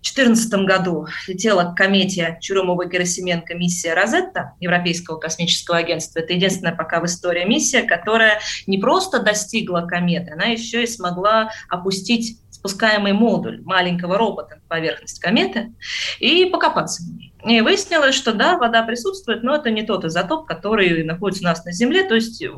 2014 0.00 0.64
году 0.64 1.08
летела 1.26 1.72
к 1.72 1.76
комете 1.76 2.38
Чурумова-Герасименко 2.40 3.54
миссия 3.54 3.94
«Розетта» 3.94 4.54
Европейского 4.60 5.18
космического 5.18 5.78
агентства. 5.78 6.20
Это 6.20 6.34
единственная 6.34 6.74
пока 6.74 7.00
в 7.00 7.06
истории 7.06 7.44
миссия, 7.44 7.82
которая 7.82 8.40
не 8.68 8.78
просто 8.78 9.20
достигла 9.20 9.80
кометы, 9.80 10.32
она 10.32 10.44
еще 10.44 10.84
и 10.84 10.86
смогла 10.86 11.50
опустить 11.68 12.38
спускаемый 12.50 13.12
модуль 13.12 13.60
маленького 13.64 14.16
робота 14.16 14.56
на 14.56 14.62
поверхность 14.68 15.20
кометы 15.20 15.72
и 16.20 16.44
покопаться 16.46 17.02
в 17.02 17.16
ней. 17.16 17.34
И 17.44 17.60
выяснилось, 17.60 18.14
что 18.14 18.32
да, 18.32 18.58
вода 18.58 18.82
присутствует, 18.82 19.42
но 19.42 19.54
это 19.54 19.70
не 19.70 19.82
тот 19.82 20.04
изотоп, 20.04 20.46
который 20.46 21.04
находится 21.04 21.44
у 21.44 21.46
нас 21.46 21.64
на 21.64 21.72
Земле, 21.72 22.04
то 22.04 22.14
есть 22.14 22.42
э, 22.42 22.50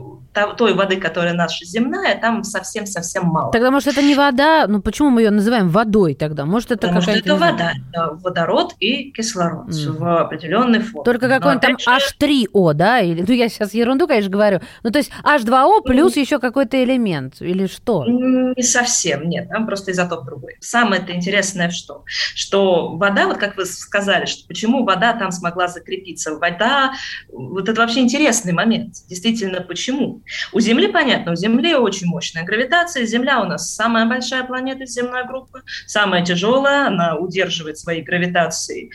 той 0.56 0.74
воды, 0.74 0.96
которая 0.96 1.34
наша 1.34 1.64
земная, 1.64 2.18
там 2.18 2.44
совсем-совсем 2.44 3.26
мало. 3.26 3.52
Тогда, 3.52 3.70
может, 3.70 3.88
это 3.88 4.02
не 4.02 4.14
вода, 4.14 4.66
ну 4.66 4.80
почему 4.80 5.10
мы 5.10 5.22
ее 5.22 5.30
называем 5.30 5.68
водой 5.68 6.14
тогда? 6.14 6.46
Может, 6.46 6.72
это 6.72 6.88
Потому 6.88 7.02
что 7.02 7.12
это 7.12 7.36
вода, 7.36 7.72
это 7.90 8.18
водород 8.22 8.74
и 8.80 9.10
кислород 9.12 9.68
mm. 9.68 9.98
в 9.98 10.20
определенной 10.22 10.80
форме. 10.80 11.04
Только 11.04 11.28
какой-нибудь 11.28 11.62
там 11.62 11.78
же... 11.78 11.90
H3O, 11.90 12.72
да? 12.74 13.00
Или, 13.00 13.24
ну, 13.26 13.34
я 13.34 13.48
сейчас 13.48 13.74
ерунду, 13.74 14.06
конечно, 14.06 14.30
говорю. 14.30 14.60
Ну, 14.82 14.90
то 14.90 14.98
есть 14.98 15.10
H2O 15.22 15.82
плюс 15.82 16.16
mm. 16.16 16.20
еще 16.20 16.38
какой-то 16.38 16.82
элемент, 16.82 17.40
или 17.40 17.66
что? 17.66 18.04
Не 18.06 18.62
совсем, 18.62 19.28
нет, 19.28 19.48
там 19.48 19.66
просто 19.66 19.92
изотоп 19.92 20.24
другой. 20.24 20.56
Самое 20.60 21.02
это 21.02 21.12
интересное 21.12 21.70
что? 21.70 22.04
Что 22.06 22.96
вода, 22.96 23.26
вот 23.26 23.36
как 23.36 23.56
вы 23.56 23.66
сказали, 23.66 24.26
что 24.26 24.46
почему 24.46 24.79
вода 24.84 25.12
там 25.14 25.30
смогла 25.32 25.68
закрепиться. 25.68 26.36
Вода, 26.36 26.92
вот 27.28 27.68
это 27.68 27.80
вообще 27.80 28.00
интересный 28.00 28.52
момент. 28.52 28.94
Действительно, 29.08 29.60
почему? 29.60 30.22
У 30.52 30.60
Земли, 30.60 30.88
понятно, 30.88 31.32
у 31.32 31.36
Земли 31.36 31.74
очень 31.74 32.06
мощная 32.06 32.44
гравитация. 32.44 33.06
Земля 33.06 33.40
у 33.40 33.44
нас 33.44 33.74
самая 33.74 34.06
большая 34.06 34.44
планета 34.44 34.86
земной 34.86 35.26
группы, 35.26 35.62
самая 35.86 36.24
тяжелая, 36.24 36.88
она 36.88 37.16
удерживает 37.16 37.78
своей 37.78 38.02
гравитацией 38.02 38.90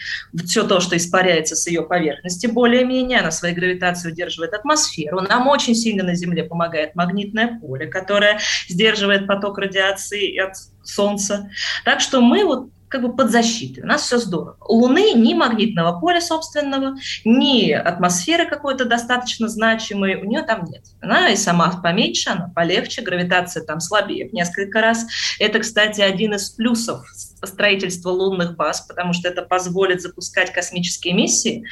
все 0.45 0.63
то, 0.63 0.79
что 0.79 0.97
испаряется 0.97 1.55
с 1.55 1.67
ее 1.67 1.83
поверхности, 1.83 2.47
более-менее, 2.47 3.19
она 3.19 3.31
своей 3.31 3.55
гравитацией 3.55 4.13
удерживает 4.13 4.53
атмосферу. 4.53 5.21
Нам 5.21 5.47
очень 5.47 5.75
сильно 5.75 6.03
на 6.03 6.15
Земле 6.15 6.43
помогает 6.43 6.95
магнитное 6.95 7.59
поле, 7.59 7.87
которое 7.87 8.39
сдерживает 8.67 9.27
поток 9.27 9.57
радиации 9.57 10.37
от 10.37 10.55
Солнца. 10.83 11.49
Так 11.83 11.99
что 11.99 12.21
мы 12.21 12.45
вот 12.45 12.69
как 12.87 13.01
бы 13.01 13.15
под 13.15 13.31
защитой. 13.31 13.81
У 13.81 13.87
нас 13.87 14.03
все 14.03 14.17
здорово. 14.17 14.57
У 14.61 14.75
Луны 14.75 15.13
ни 15.13 15.33
магнитного 15.33 15.99
поля 15.99 16.21
собственного, 16.21 16.95
ни 17.23 17.71
атмосферы 17.71 18.47
какой-то 18.47 18.85
достаточно 18.85 19.47
значимой, 19.47 20.15
у 20.15 20.25
нее 20.25 20.43
там 20.43 20.65
нет. 20.65 20.83
Она 21.01 21.29
и 21.29 21.35
сама 21.35 21.69
поменьше, 21.81 22.29
она 22.29 22.51
полегче, 22.55 23.01
гравитация 23.01 23.63
там 23.63 23.79
слабее 23.79 24.29
в 24.29 24.33
несколько 24.33 24.81
раз. 24.81 25.07
Это, 25.39 25.59
кстати, 25.59 26.01
один 26.01 26.35
из 26.35 26.49
плюсов 26.51 27.05
строительства 27.43 28.09
лунных 28.09 28.55
баз, 28.55 28.81
потому 28.81 29.13
что 29.13 29.27
это 29.27 29.41
позволит 29.41 30.01
запускать 30.01 30.51
космические 30.51 31.13
миссии 31.13 31.63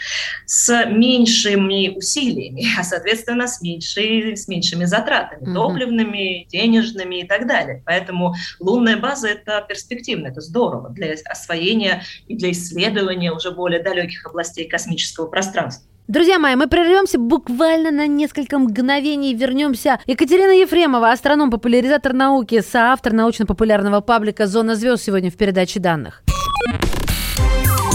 с 0.45 0.85
меньшими 0.85 1.95
усилиями, 1.95 2.65
а, 2.79 2.83
соответственно, 2.83 3.47
с, 3.47 3.61
меньшей, 3.61 4.35
с 4.35 4.47
меньшими 4.47 4.85
затратами, 4.85 5.43
mm-hmm. 5.43 5.53
топливными, 5.53 6.45
денежными 6.49 7.21
и 7.21 7.27
так 7.27 7.47
далее. 7.47 7.81
Поэтому 7.85 8.35
лунная 8.59 8.97
база– 8.97 9.27
это 9.29 9.65
перспективно, 9.67 10.27
это 10.27 10.41
здорово 10.41 10.89
для 10.89 11.02
освоения 11.11 12.03
и 12.27 12.35
для 12.35 12.51
исследования 12.51 13.31
уже 13.31 13.51
более 13.51 13.81
далеких 13.81 14.25
областей 14.25 14.67
космического 14.67 15.27
пространства. 15.27 15.87
Друзья 16.07 16.37
мои, 16.37 16.55
мы 16.55 16.67
прервемся 16.67 17.17
буквально 17.17 17.89
на 17.89 18.07
несколько 18.07 18.59
мгновений. 18.59 19.33
Вернемся. 19.33 19.99
Екатерина 20.05 20.51
Ефремова, 20.51 21.11
астроном, 21.11 21.49
популяризатор 21.49 22.11
науки, 22.13 22.61
соавтор 22.61 23.13
научно-популярного 23.13 24.01
паблика 24.01 24.45
«Зона 24.45 24.75
звезд» 24.75 25.03
сегодня 25.03 25.31
в 25.31 25.37
передаче 25.37 25.79
данных. 25.79 26.23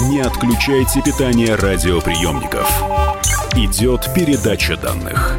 Не 0.08 0.20
отключайте 0.20 1.02
питание 1.02 1.54
радиоприемников. 1.54 2.82
Идет 3.54 4.08
передача 4.14 4.78
данных. 4.78 5.38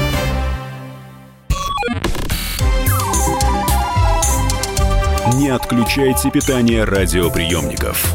Не 5.41 5.49
отключайте 5.49 6.29
питание 6.29 6.83
радиоприемников. 6.83 8.13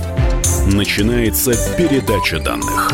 Начинается 0.73 1.55
передача 1.77 2.39
данных. 2.39 2.93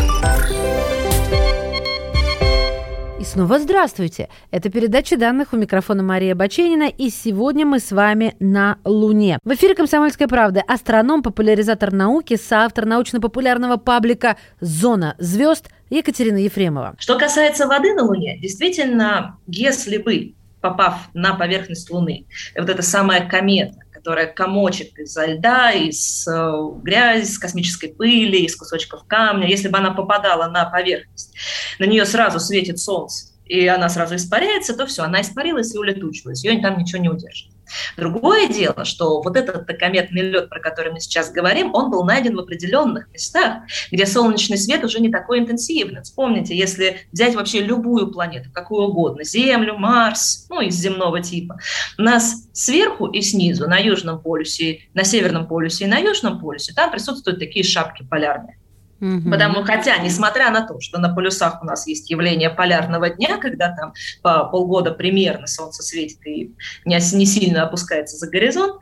И 3.20 3.24
снова 3.24 3.58
здравствуйте! 3.58 4.30
Это 4.50 4.70
передача 4.70 5.18
данных 5.18 5.52
у 5.52 5.58
микрофона 5.58 6.02
Мария 6.02 6.34
Баченина, 6.34 6.88
и 6.88 7.10
сегодня 7.10 7.66
мы 7.66 7.78
с 7.78 7.92
вами 7.92 8.34
на 8.40 8.78
Луне. 8.86 9.38
В 9.44 9.52
эфире 9.52 9.74
«Комсомольская 9.74 10.28
правда» 10.28 10.62
астроном, 10.66 11.22
популяризатор 11.22 11.92
науки, 11.92 12.36
соавтор 12.36 12.86
научно-популярного 12.86 13.76
паблика 13.76 14.38
«Зона 14.60 15.14
звезд» 15.18 15.68
Екатерина 15.90 16.38
Ефремова. 16.38 16.94
Что 16.98 17.18
касается 17.18 17.66
воды 17.66 17.92
на 17.92 18.04
Луне, 18.04 18.38
действительно, 18.40 19.36
если 19.46 19.98
бы 19.98 20.32
попав 20.62 21.10
на 21.12 21.34
поверхность 21.34 21.90
Луны, 21.90 22.24
вот 22.56 22.70
эта 22.70 22.80
самая 22.80 23.28
комета, 23.28 23.74
которая 24.02 24.26
комочек 24.26 24.98
изо 24.98 25.26
льда, 25.26 25.70
из 25.70 26.26
э, 26.26 26.52
грязи, 26.82 27.22
из 27.22 27.38
космической 27.38 27.86
пыли, 27.86 28.44
из 28.44 28.56
кусочков 28.56 29.04
камня, 29.06 29.46
если 29.46 29.68
бы 29.68 29.78
она 29.78 29.92
попадала 29.92 30.50
на 30.50 30.64
поверхность, 30.64 31.36
на 31.78 31.84
нее 31.84 32.04
сразу 32.04 32.40
светит 32.40 32.80
солнце, 32.80 33.32
и 33.46 33.64
она 33.68 33.88
сразу 33.88 34.16
испаряется, 34.16 34.76
то 34.76 34.86
все, 34.86 35.04
она 35.04 35.20
испарилась 35.20 35.72
и 35.72 35.78
улетучилась, 35.78 36.44
ее 36.44 36.60
там 36.60 36.78
ничего 36.78 37.00
не 37.00 37.10
удержит. 37.10 37.51
Другое 37.96 38.48
дело, 38.48 38.84
что 38.84 39.22
вот 39.22 39.36
этот 39.36 39.66
кометный 39.78 40.22
лед, 40.22 40.48
про 40.48 40.60
который 40.60 40.92
мы 40.92 41.00
сейчас 41.00 41.30
говорим, 41.30 41.74
он 41.74 41.90
был 41.90 42.04
найден 42.04 42.36
в 42.36 42.40
определенных 42.40 43.08
местах, 43.12 43.62
где 43.90 44.06
солнечный 44.06 44.58
свет 44.58 44.84
уже 44.84 45.00
не 45.00 45.10
такой 45.10 45.40
интенсивный. 45.40 46.02
Вспомните, 46.02 46.56
если 46.56 47.06
взять 47.12 47.34
вообще 47.34 47.60
любую 47.60 48.10
планету, 48.10 48.50
какую 48.52 48.88
угодно, 48.88 49.24
Землю, 49.24 49.76
Марс, 49.76 50.46
ну, 50.50 50.60
из 50.60 50.74
земного 50.74 51.20
типа, 51.20 51.58
нас 51.98 52.48
сверху 52.52 53.06
и 53.06 53.20
снизу, 53.20 53.68
на 53.68 53.78
Южном 53.78 54.20
полюсе, 54.20 54.80
на 54.94 55.04
Северном 55.04 55.46
полюсе 55.46 55.84
и 55.84 55.88
на 55.88 55.98
Южном 55.98 56.40
полюсе, 56.40 56.72
там 56.74 56.90
присутствуют 56.90 57.38
такие 57.38 57.64
шапки 57.64 58.04
полярные. 58.08 58.58
Угу. 59.02 59.30
Потому, 59.30 59.64
хотя, 59.64 59.98
несмотря 59.98 60.50
на 60.52 60.64
то, 60.64 60.78
что 60.78 61.00
на 61.00 61.12
полюсах 61.12 61.60
у 61.60 61.66
нас 61.66 61.88
есть 61.88 62.08
явление 62.08 62.50
полярного 62.50 63.10
дня, 63.10 63.36
когда 63.38 63.74
там 63.74 63.94
по 64.22 64.44
полгода 64.44 64.92
примерно 64.92 65.48
солнце 65.48 65.82
светит 65.82 66.24
и 66.24 66.54
не, 66.84 67.16
не 67.16 67.26
сильно 67.26 67.64
опускается 67.64 68.16
за 68.16 68.30
горизонт, 68.30 68.80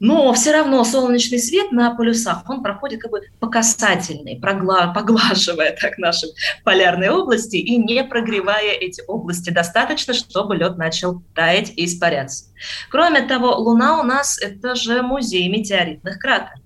но 0.00 0.32
все 0.32 0.52
равно 0.52 0.82
солнечный 0.82 1.40
свет 1.40 1.72
на 1.72 1.94
полюсах, 1.94 2.48
он 2.48 2.62
проходит 2.62 3.02
как 3.02 3.10
бы 3.10 3.20
по 3.38 3.48
касательной, 3.48 4.40
прогла- 4.40 4.94
поглаживая 4.94 5.76
так 5.78 5.98
наши 5.98 6.28
полярные 6.64 7.10
области 7.10 7.56
и 7.56 7.76
не 7.76 8.04
прогревая 8.04 8.72
эти 8.72 9.02
области 9.06 9.50
достаточно, 9.50 10.14
чтобы 10.14 10.56
лед 10.56 10.78
начал 10.78 11.22
таять 11.34 11.72
и 11.76 11.84
испаряться. 11.84 12.46
Кроме 12.90 13.22
того, 13.22 13.56
Луна 13.56 14.00
у 14.00 14.04
нас 14.04 14.40
это 14.40 14.74
же 14.74 15.02
музей 15.02 15.48
метеоритных 15.48 16.18
кратеров. 16.18 16.60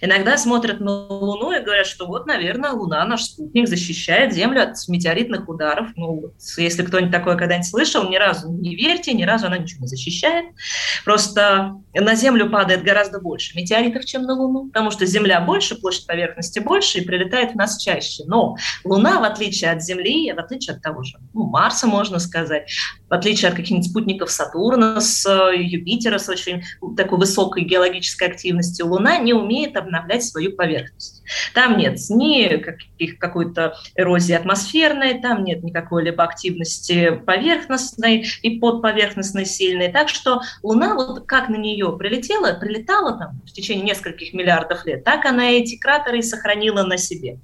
Иногда 0.00 0.36
смотрят 0.36 0.80
на 0.80 1.06
Луну 1.06 1.52
и 1.52 1.62
говорят, 1.62 1.86
что 1.86 2.06
вот, 2.06 2.26
наверное, 2.26 2.72
Луна, 2.72 3.04
наш 3.04 3.24
спутник, 3.24 3.68
защищает 3.68 4.32
Землю 4.32 4.62
от 4.62 4.76
метеоритных 4.88 5.48
ударов. 5.48 5.88
Ну, 5.96 6.32
если 6.56 6.82
кто-нибудь 6.82 7.12
такое 7.12 7.36
когда-нибудь 7.36 7.68
слышал, 7.68 8.08
ни 8.08 8.16
разу 8.16 8.50
не 8.50 8.74
верьте, 8.74 9.12
ни 9.12 9.24
разу 9.24 9.46
она 9.46 9.58
ничего 9.58 9.82
не 9.82 9.88
защищает. 9.88 10.46
Просто 11.04 11.74
на 11.94 12.14
Землю 12.14 12.50
падает 12.50 12.82
гораздо 12.82 13.20
больше 13.20 13.56
метеоритов, 13.56 14.04
чем 14.04 14.22
на 14.22 14.34
Луну, 14.34 14.68
потому 14.68 14.90
что 14.90 15.06
Земля 15.06 15.40
больше, 15.40 15.76
площадь 15.76 16.06
поверхности 16.06 16.58
больше 16.58 16.98
и 16.98 17.04
прилетает 17.04 17.52
в 17.52 17.56
нас 17.56 17.78
чаще. 17.78 18.24
Но 18.26 18.56
Луна, 18.84 19.20
в 19.20 19.24
отличие 19.24 19.70
от 19.70 19.82
Земли, 19.82 20.32
в 20.32 20.38
отличие 20.38 20.76
от 20.76 20.82
того 20.82 21.02
же 21.02 21.18
ну, 21.34 21.44
Марса, 21.44 21.86
можно 21.86 22.18
сказать, 22.18 22.70
в 23.08 23.14
отличие 23.14 23.50
от 23.50 23.56
каких-нибудь 23.56 23.88
спутников 23.88 24.30
Сатурна, 24.30 25.00
с 25.00 25.28
Юпитера, 25.52 26.18
с 26.18 26.28
очень 26.28 26.62
такой 26.96 27.18
высокой 27.18 27.64
геологической 27.64 28.28
активностью, 28.28 28.86
Луна 28.86 29.18
не 29.18 29.32
умеет 29.32 29.67
умеет 29.68 29.76
обновлять 29.76 30.24
свою 30.24 30.52
поверхность. 30.52 31.22
Там 31.54 31.76
нет 31.76 31.98
ни 32.10 32.56
каких, 32.56 33.18
какой-то 33.18 33.76
эрозии 33.94 34.34
атмосферной, 34.34 35.20
там 35.20 35.44
нет 35.44 35.62
никакой 35.62 36.04
либо 36.04 36.24
активности 36.24 37.10
поверхностной 37.26 38.26
и 38.42 38.58
подповерхностной 38.58 39.44
сильной. 39.44 39.88
Так 39.92 40.08
что 40.08 40.40
Луна, 40.62 40.94
вот 40.94 41.26
как 41.26 41.48
на 41.48 41.56
нее 41.56 41.94
прилетела, 41.98 42.54
прилетала 42.54 43.18
там 43.18 43.40
в 43.46 43.52
течение 43.52 43.84
нескольких 43.84 44.32
миллиардов 44.32 44.84
лет, 44.86 45.04
так 45.04 45.24
она 45.24 45.50
эти 45.50 45.76
кратеры 45.78 46.18
и 46.18 46.22
сохранила 46.22 46.82
на 46.82 46.96
себе. 46.96 47.38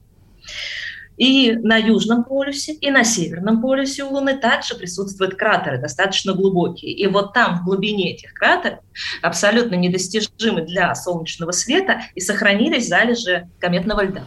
И 1.16 1.52
на 1.52 1.76
Южном 1.76 2.24
полюсе, 2.24 2.72
и 2.72 2.90
на 2.90 3.04
Северном 3.04 3.60
полюсе 3.60 4.04
у 4.04 4.12
Луны 4.12 4.36
также 4.36 4.74
присутствуют 4.74 5.36
кратеры, 5.36 5.78
достаточно 5.78 6.32
глубокие. 6.32 6.92
И 6.92 7.06
вот 7.06 7.32
там, 7.32 7.58
в 7.58 7.64
глубине 7.64 8.14
этих 8.14 8.34
кратеров, 8.34 8.80
абсолютно 9.22 9.76
недостижимы 9.76 10.62
для 10.62 10.94
солнечного 10.94 11.52
света, 11.52 12.02
и 12.14 12.20
сохранились 12.20 12.88
залежи 12.88 13.48
кометного 13.60 14.04
льда. 14.04 14.22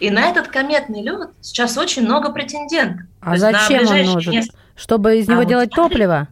И 0.00 0.10
на 0.10 0.30
этот 0.30 0.48
кометный 0.48 1.02
лед 1.02 1.30
сейчас 1.40 1.76
очень 1.76 2.02
много 2.02 2.30
претендентов. 2.32 3.06
А 3.20 3.36
зачем 3.36 3.86
он 3.86 4.14
нужен? 4.14 4.32
Несколько... 4.32 4.58
Чтобы 4.76 5.18
из 5.18 5.28
него 5.28 5.40
а 5.40 5.44
делать 5.44 5.70
вот, 5.76 5.88
топливо? 5.88 6.28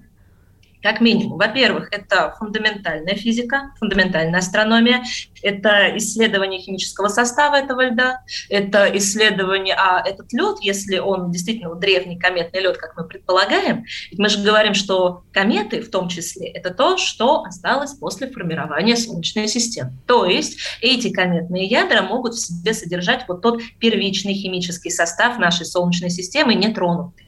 Как 0.82 1.00
минимум. 1.00 1.38
Во-первых, 1.38 1.88
это 1.92 2.34
фундаментальная 2.38 3.14
физика, 3.14 3.72
фундаментальная 3.78 4.40
астрономия, 4.40 5.02
это 5.42 5.96
исследование 5.96 6.60
химического 6.60 7.08
состава 7.08 7.56
этого 7.56 7.86
льда, 7.86 8.20
это 8.48 8.90
исследование, 8.96 9.74
а 9.74 10.02
этот 10.06 10.32
лед, 10.32 10.58
если 10.60 10.98
он 10.98 11.30
действительно 11.30 11.74
древний 11.74 12.18
кометный 12.18 12.60
лед, 12.60 12.76
как 12.76 12.96
мы 12.96 13.04
предполагаем, 13.04 13.84
ведь 14.10 14.18
мы 14.18 14.28
же 14.28 14.42
говорим, 14.42 14.74
что 14.74 15.24
кометы 15.32 15.80
в 15.82 15.90
том 15.90 16.08
числе 16.08 16.48
это 16.48 16.72
то, 16.72 16.96
что 16.98 17.42
осталось 17.44 17.94
после 17.94 18.28
формирования 18.30 18.96
Солнечной 18.96 19.48
системы. 19.48 19.92
То 20.06 20.26
есть 20.26 20.58
эти 20.80 21.12
кометные 21.12 21.64
ядра 21.64 22.02
могут 22.02 22.34
в 22.34 22.40
себе 22.40 22.74
содержать 22.74 23.24
вот 23.28 23.42
тот 23.42 23.60
первичный 23.80 24.34
химический 24.34 24.90
состав 24.90 25.38
нашей 25.38 25.66
Солнечной 25.66 26.10
системы, 26.10 26.54
нетронутый. 26.54 27.26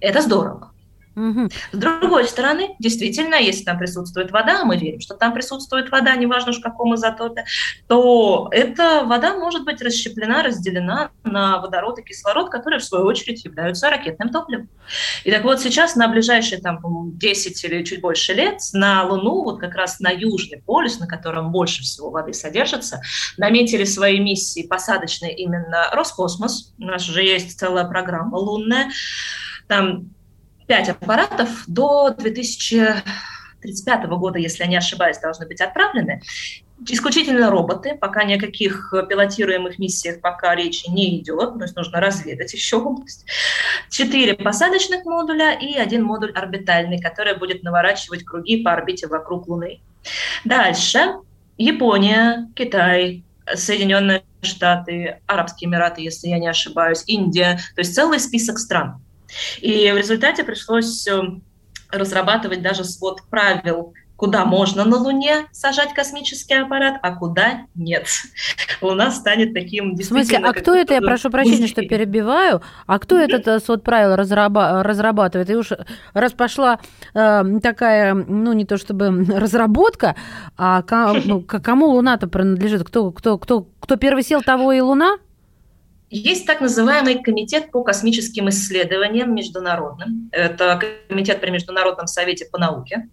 Это 0.00 0.22
здорово. 0.22 0.72
Угу. 1.14 1.50
С 1.72 1.76
другой 1.76 2.26
стороны, 2.26 2.74
действительно, 2.78 3.34
если 3.34 3.64
там 3.64 3.78
присутствует 3.78 4.30
вода, 4.30 4.62
а 4.62 4.64
мы 4.64 4.76
верим, 4.76 5.00
что 5.00 5.14
там 5.14 5.34
присутствует 5.34 5.90
вода, 5.90 6.16
неважно 6.16 6.50
уж 6.50 6.58
в 6.58 6.62
каком 6.62 6.94
изотопе, 6.94 7.44
то 7.86 8.48
эта 8.50 9.04
вода 9.04 9.36
может 9.36 9.64
быть 9.64 9.82
расщеплена, 9.82 10.42
разделена 10.42 11.10
на 11.24 11.58
водород 11.58 11.98
и 11.98 12.02
кислород, 12.02 12.50
которые, 12.50 12.80
в 12.80 12.84
свою 12.84 13.04
очередь, 13.04 13.44
являются 13.44 13.90
ракетным 13.90 14.30
топливом. 14.30 14.68
И 15.24 15.30
так 15.30 15.44
вот 15.44 15.60
сейчас 15.60 15.96
на 15.96 16.08
ближайшие 16.08 16.60
там, 16.60 16.80
10 16.82 17.64
или 17.64 17.84
чуть 17.84 18.00
больше 18.00 18.32
лет 18.32 18.58
на 18.72 19.04
Луну, 19.04 19.42
вот 19.42 19.60
как 19.60 19.74
раз 19.74 20.00
на 20.00 20.10
Южный 20.10 20.62
полюс, 20.62 20.98
на 20.98 21.06
котором 21.06 21.52
больше 21.52 21.82
всего 21.82 22.10
воды 22.10 22.32
содержится, 22.32 23.02
наметили 23.36 23.84
свои 23.84 24.18
миссии 24.18 24.66
посадочные 24.66 25.36
именно 25.36 25.90
Роскосмос. 25.92 26.74
У 26.78 26.84
нас 26.84 27.08
уже 27.08 27.22
есть 27.22 27.58
целая 27.58 27.84
программа 27.84 28.36
лунная. 28.36 28.90
Там 29.68 30.10
пять 30.66 30.88
аппаратов 30.88 31.64
до 31.66 32.10
2035 32.10 34.06
года, 34.06 34.38
если 34.38 34.64
я 34.64 34.68
не 34.68 34.76
ошибаюсь, 34.76 35.18
должны 35.18 35.46
быть 35.46 35.60
отправлены. 35.60 36.22
Исключительно 36.88 37.48
роботы, 37.48 37.96
пока 38.00 38.24
ни 38.24 38.34
о 38.34 38.40
каких 38.40 38.92
пилотируемых 39.08 39.78
миссиях 39.78 40.20
пока 40.20 40.54
речи 40.56 40.90
не 40.90 41.18
идет, 41.18 41.54
то 41.54 41.62
есть 41.62 41.76
нужно 41.76 42.00
разведать 42.00 42.52
еще 42.52 42.78
область. 42.78 43.24
Четыре 43.88 44.34
посадочных 44.34 45.04
модуля 45.04 45.52
и 45.52 45.76
один 45.76 46.02
модуль 46.02 46.32
орбитальный, 46.32 47.00
который 47.00 47.38
будет 47.38 47.62
наворачивать 47.62 48.24
круги 48.24 48.64
по 48.64 48.72
орбите 48.72 49.06
вокруг 49.06 49.46
Луны. 49.46 49.80
Дальше 50.44 51.18
Япония, 51.56 52.48
Китай, 52.56 53.22
Соединенные 53.54 54.24
Штаты, 54.42 55.20
Арабские 55.26 55.68
Эмираты, 55.68 56.00
если 56.02 56.28
я 56.28 56.38
не 56.38 56.48
ошибаюсь, 56.48 57.04
Индия, 57.06 57.60
то 57.76 57.80
есть 57.80 57.94
целый 57.94 58.18
список 58.18 58.58
стран. 58.58 59.00
И 59.60 59.90
в 59.90 59.96
результате 59.96 60.44
пришлось 60.44 61.06
э, 61.06 61.20
разрабатывать 61.90 62.62
даже 62.62 62.84
свод 62.84 63.22
правил, 63.30 63.94
куда 64.22 64.44
можно 64.44 64.84
на 64.84 64.98
Луне 64.98 65.46
сажать 65.50 65.94
космический 65.94 66.54
аппарат, 66.54 67.00
а 67.02 67.16
куда 67.16 67.66
нет. 67.74 68.06
Луна 68.80 69.10
станет 69.10 69.52
таким. 69.52 69.96
В 69.96 70.02
смысле, 70.04 70.38
а 70.38 70.52
кто 70.52 70.74
это, 70.74 70.94
я 70.94 71.00
прошу 71.00 71.28
прощения, 71.28 71.66
что 71.66 71.82
перебиваю, 71.82 72.62
а 72.86 73.00
кто 73.00 73.18
этот 73.18 73.48
э, 73.48 73.58
свод 73.58 73.82
правил 73.82 74.14
разраба- 74.14 74.84
разрабатывает? 74.84 75.50
И 75.50 75.56
уж 75.56 75.72
раз 76.14 76.32
пошла 76.34 76.78
э, 77.14 77.42
такая, 77.60 78.14
ну, 78.14 78.52
не 78.52 78.64
то 78.64 78.76
чтобы 78.76 79.24
разработка, 79.28 80.14
а 80.56 80.84
ну, 81.24 81.40
кому 81.42 81.88
Луна-то 81.88 82.28
принадлежит? 82.28 82.84
Кто, 82.84 83.10
кто, 83.10 83.38
кто, 83.38 83.66
кто 83.80 83.96
первый 83.96 84.22
сел, 84.22 84.40
того 84.40 84.72
и 84.72 84.80
Луна? 84.80 85.16
Есть 86.14 86.46
так 86.46 86.60
называемый 86.60 87.22
комитет 87.22 87.70
по 87.70 87.82
космическим 87.82 88.50
исследованиям 88.50 89.34
международным. 89.34 90.28
Это 90.30 90.78
комитет 91.08 91.40
при 91.40 91.48
Международном 91.48 92.06
совете 92.06 92.44
по 92.44 92.58
науке. 92.58 93.08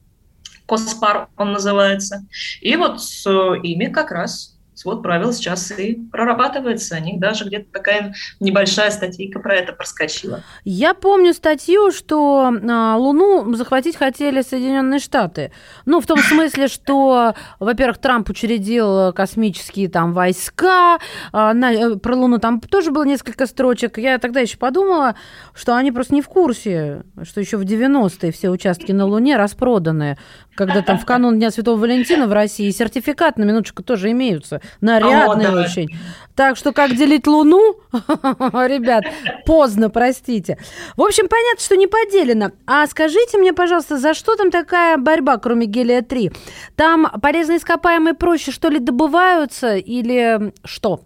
Коспар 0.68 1.30
он 1.38 1.54
называется. 1.54 2.28
И 2.60 2.76
вот 2.76 3.02
с 3.02 3.26
ими 3.26 3.86
как 3.86 4.12
раз 4.12 4.59
свод 4.80 5.04
правил 5.04 5.34
сейчас 5.34 5.72
и 5.78 5.96
прорабатывается. 6.10 6.96
О 6.96 7.00
них 7.02 7.20
даже 7.20 7.44
где-то 7.44 7.70
такая 7.72 8.14
небольшая 8.40 8.92
статейка 8.92 9.40
про 9.40 9.56
это 9.56 9.74
проскочила. 9.74 10.42
Я 10.64 10.94
помню 10.94 11.34
статью, 11.34 11.92
что 11.92 12.50
а, 12.50 12.96
Луну 12.96 13.54
захватить 13.56 13.98
хотели 13.98 14.42
Соединенные 14.42 15.00
Штаты. 15.00 15.52
Ну, 15.86 16.00
в 16.00 16.08
том 16.08 16.20
смысле, 16.20 16.70
что, 16.70 17.34
во-первых, 17.60 17.98
Трамп 17.98 18.30
учредил 18.30 19.12
космические 19.12 19.90
там 19.90 20.14
войска, 20.14 21.00
а, 21.34 21.54
на, 21.54 21.74
э, 21.74 21.96
про 21.98 22.16
Луну 22.16 22.40
там 22.40 22.62
тоже 22.62 22.92
было 22.92 23.04
несколько 23.04 23.48
строчек. 23.48 23.98
Я 23.98 24.18
тогда 24.18 24.40
еще 24.40 24.58
подумала, 24.58 25.16
что 25.54 25.76
они 25.76 25.92
просто 25.92 26.14
не 26.14 26.22
в 26.22 26.30
курсе, 26.30 27.04
что 27.24 27.42
еще 27.42 27.58
в 27.58 27.64
90-е 27.64 28.32
все 28.32 28.50
участки 28.50 28.94
на 28.94 29.06
Луне 29.06 29.36
распроданы 29.36 30.18
когда 30.60 30.82
там 30.82 31.00
в 31.00 31.06
канун 31.06 31.38
Дня 31.38 31.52
Святого 31.52 31.80
Валентина 31.80 32.28
в 32.28 32.34
России 32.34 32.70
сертификат 32.70 33.38
на 33.38 33.46
минуточку 33.46 33.82
тоже 33.82 34.12
имеются. 34.12 34.60
Нарядные 34.82 35.48
О, 35.48 35.62
очень. 35.62 35.88
Так 36.36 36.58
что 36.58 36.74
как 36.74 36.98
делить 36.98 37.28
Луну? 37.28 37.78
Ребят, 37.94 39.06
поздно, 39.46 39.90
простите. 39.90 40.58
В 40.98 41.02
общем, 41.02 41.30
понятно, 41.30 41.64
что 41.64 41.78
не 41.78 41.88
поделено. 41.88 42.52
А 42.68 42.86
скажите 42.88 43.38
мне, 43.38 43.54
пожалуйста, 43.54 43.98
за 43.98 44.14
что 44.14 44.36
там 44.36 44.52
такая 44.52 44.98
борьба, 44.98 45.38
кроме 45.38 45.66
гелия-3? 45.66 46.36
Там 46.76 47.10
полезные 47.22 47.60
ископаемые 47.60 48.14
проще, 48.14 48.52
что 48.52 48.68
ли, 48.68 48.80
добываются 48.80 49.78
или 49.78 50.52
что? 50.66 51.04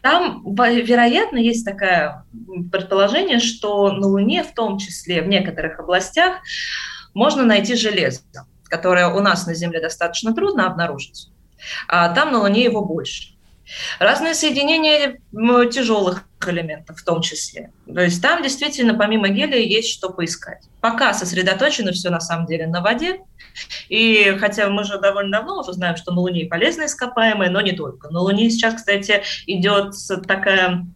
Там, 0.00 0.44
вероятно, 0.44 1.38
есть 1.38 1.64
такое 1.64 2.24
предположение, 2.70 3.40
что 3.40 3.90
на 3.90 4.06
Луне, 4.06 4.44
в 4.44 4.54
том 4.54 4.78
числе 4.78 5.22
в 5.22 5.26
некоторых 5.26 5.80
областях, 5.80 6.36
можно 7.16 7.44
найти 7.44 7.74
железо, 7.74 8.20
которое 8.64 9.08
у 9.08 9.20
нас 9.20 9.46
на 9.46 9.54
Земле 9.54 9.80
достаточно 9.80 10.34
трудно 10.34 10.66
обнаружить, 10.66 11.30
а 11.88 12.10
там 12.10 12.30
на 12.30 12.40
Луне 12.40 12.62
его 12.62 12.84
больше. 12.84 13.34
Разные 13.98 14.34
соединения 14.34 15.18
тяжелых 15.70 16.28
элементов 16.46 17.00
в 17.00 17.04
том 17.04 17.22
числе. 17.22 17.72
То 17.92 18.00
есть 18.02 18.22
там 18.22 18.42
действительно 18.42 18.94
помимо 18.94 19.28
гелия 19.28 19.58
есть 19.58 19.92
что 19.92 20.10
поискать. 20.10 20.62
Пока 20.80 21.12
сосредоточено 21.14 21.90
все 21.90 22.10
на 22.10 22.20
самом 22.20 22.46
деле 22.46 22.66
на 22.68 22.82
воде. 22.82 23.20
И 23.88 24.36
хотя 24.38 24.68
мы 24.68 24.84
же 24.84 25.00
довольно 25.00 25.38
давно 25.38 25.60
уже 25.60 25.72
знаем, 25.72 25.96
что 25.96 26.12
на 26.12 26.20
Луне 26.20 26.44
полезные 26.44 26.86
ископаемые, 26.86 27.50
но 27.50 27.60
не 27.62 27.72
только. 27.72 28.10
На 28.10 28.20
Луне 28.20 28.50
сейчас, 28.50 28.74
кстати, 28.74 29.22
идет 29.46 29.94
такая 30.28 30.86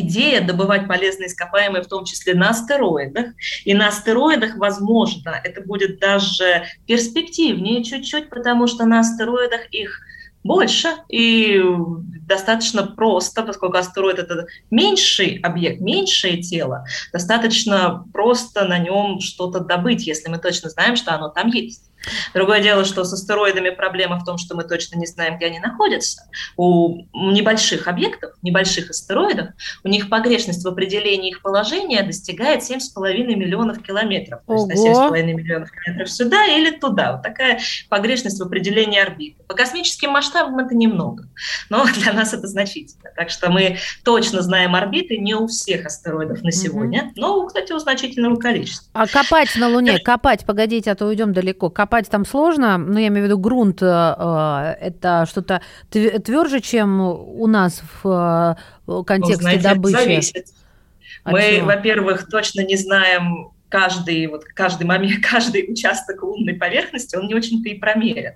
идея 0.00 0.40
добывать 0.40 0.88
полезные 0.88 1.28
ископаемые, 1.28 1.82
в 1.82 1.88
том 1.88 2.04
числе 2.04 2.34
на 2.34 2.50
астероидах. 2.50 3.26
И 3.64 3.74
на 3.74 3.88
астероидах, 3.88 4.56
возможно, 4.56 5.40
это 5.42 5.60
будет 5.60 5.98
даже 5.98 6.64
перспективнее 6.86 7.84
чуть-чуть, 7.84 8.30
потому 8.30 8.66
что 8.66 8.84
на 8.84 9.00
астероидах 9.00 9.66
их 9.70 10.00
больше 10.42 10.88
и 11.08 11.62
достаточно 12.26 12.86
просто, 12.86 13.42
поскольку 13.42 13.78
астероид 13.78 14.18
это 14.18 14.46
меньший 14.70 15.40
объект, 15.42 15.80
меньшее 15.80 16.42
тело, 16.42 16.84
достаточно 17.12 18.04
просто 18.12 18.64
на 18.66 18.78
нем 18.78 19.20
что-то 19.20 19.60
добыть, 19.60 20.06
если 20.06 20.30
мы 20.30 20.38
точно 20.38 20.70
знаем, 20.70 20.96
что 20.96 21.14
оно 21.14 21.28
там 21.28 21.48
есть. 21.48 21.90
Другое 22.34 22.60
дело, 22.60 22.84
что 22.84 23.04
с 23.04 23.12
астероидами 23.12 23.70
проблема 23.70 24.18
в 24.18 24.24
том, 24.24 24.38
что 24.38 24.56
мы 24.56 24.64
точно 24.64 24.98
не 24.98 25.06
знаем, 25.06 25.36
где 25.36 25.46
они 25.46 25.60
находятся. 25.60 26.22
У 26.56 27.06
небольших 27.12 27.88
объектов, 27.88 28.32
небольших 28.42 28.90
астероидов, 28.90 29.48
у 29.82 29.88
них 29.88 30.08
погрешность 30.08 30.64
в 30.64 30.68
определении 30.68 31.30
их 31.30 31.42
положения 31.42 32.02
достигает 32.02 32.62
7,5 32.62 33.24
миллионов 33.34 33.82
километров. 33.82 34.40
Ого. 34.46 34.66
То 34.66 34.72
есть 34.72 34.84
на 34.84 35.08
7,5 35.08 35.22
миллионов 35.24 35.70
километров 35.70 36.10
сюда 36.10 36.46
или 36.46 36.70
туда. 36.70 37.12
Вот 37.12 37.22
такая 37.22 37.60
погрешность 37.88 38.38
в 38.38 38.42
определении 38.42 39.00
орбиты. 39.00 39.42
По 39.44 39.54
космическим 39.54 40.10
масштабам 40.10 40.58
это 40.58 40.74
немного, 40.74 41.28
но 41.70 41.86
для 41.94 42.12
нас 42.12 42.32
это 42.34 42.46
значительно. 42.46 43.10
Так 43.16 43.30
что 43.30 43.50
мы 43.50 43.78
точно 44.04 44.42
знаем 44.42 44.74
орбиты 44.74 45.18
не 45.18 45.34
у 45.34 45.46
всех 45.46 45.86
астероидов 45.86 46.42
на 46.42 46.52
сегодня, 46.52 47.04
угу. 47.04 47.12
но, 47.16 47.46
кстати, 47.46 47.72
у 47.72 47.78
значительного 47.78 48.36
количества. 48.36 48.88
А 48.92 49.06
копать 49.06 49.54
на 49.56 49.68
Луне, 49.68 49.98
копать, 49.98 50.44
погодите, 50.44 50.90
а 50.90 50.94
то 50.94 51.06
уйдем 51.06 51.32
далеко. 51.32 51.70
Копать 51.70 51.93
копать 51.94 52.10
там 52.10 52.24
сложно, 52.24 52.76
но 52.76 52.98
я 52.98 53.08
имею 53.08 53.26
в 53.26 53.28
виду 53.28 53.38
грунт, 53.38 53.80
э, 53.80 53.86
э, 53.86 54.76
это 54.80 55.26
что-то 55.28 55.62
тверже, 55.90 56.60
чем 56.60 57.00
у 57.00 57.46
нас 57.46 57.82
в 58.02 58.56
контексте 59.06 59.36
ну, 59.36 59.40
знаете, 59.42 59.62
добычи? 59.62 59.92
Зависит. 59.92 60.46
Мы, 61.24 61.62
во-первых, 61.62 62.28
точно 62.28 62.62
не 62.62 62.76
знаем 62.76 63.52
каждый, 63.68 64.26
вот, 64.26 64.44
каждый 64.44 64.86
момент, 64.86 65.24
каждый 65.30 65.70
участок 65.70 66.22
лунной 66.22 66.54
поверхности, 66.54 67.14
он 67.16 67.28
не 67.28 67.34
очень-то 67.34 67.68
и 67.68 67.78
промерен. 67.78 68.34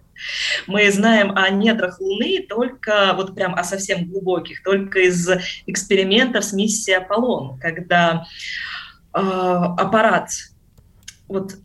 Мы 0.68 0.90
знаем 0.92 1.32
о 1.36 1.50
недрах 1.50 2.00
Луны 2.00 2.46
только, 2.48 3.12
вот 3.16 3.34
прям 3.34 3.56
о 3.56 3.64
совсем 3.64 4.08
глубоких, 4.08 4.62
только 4.62 5.00
из 5.00 5.28
экспериментов 5.66 6.44
с 6.44 6.52
миссией 6.52 6.98
Аполлон, 6.98 7.58
когда 7.58 8.24
э, 9.14 9.18
аппарат, 9.18 10.30
вот 11.26 11.56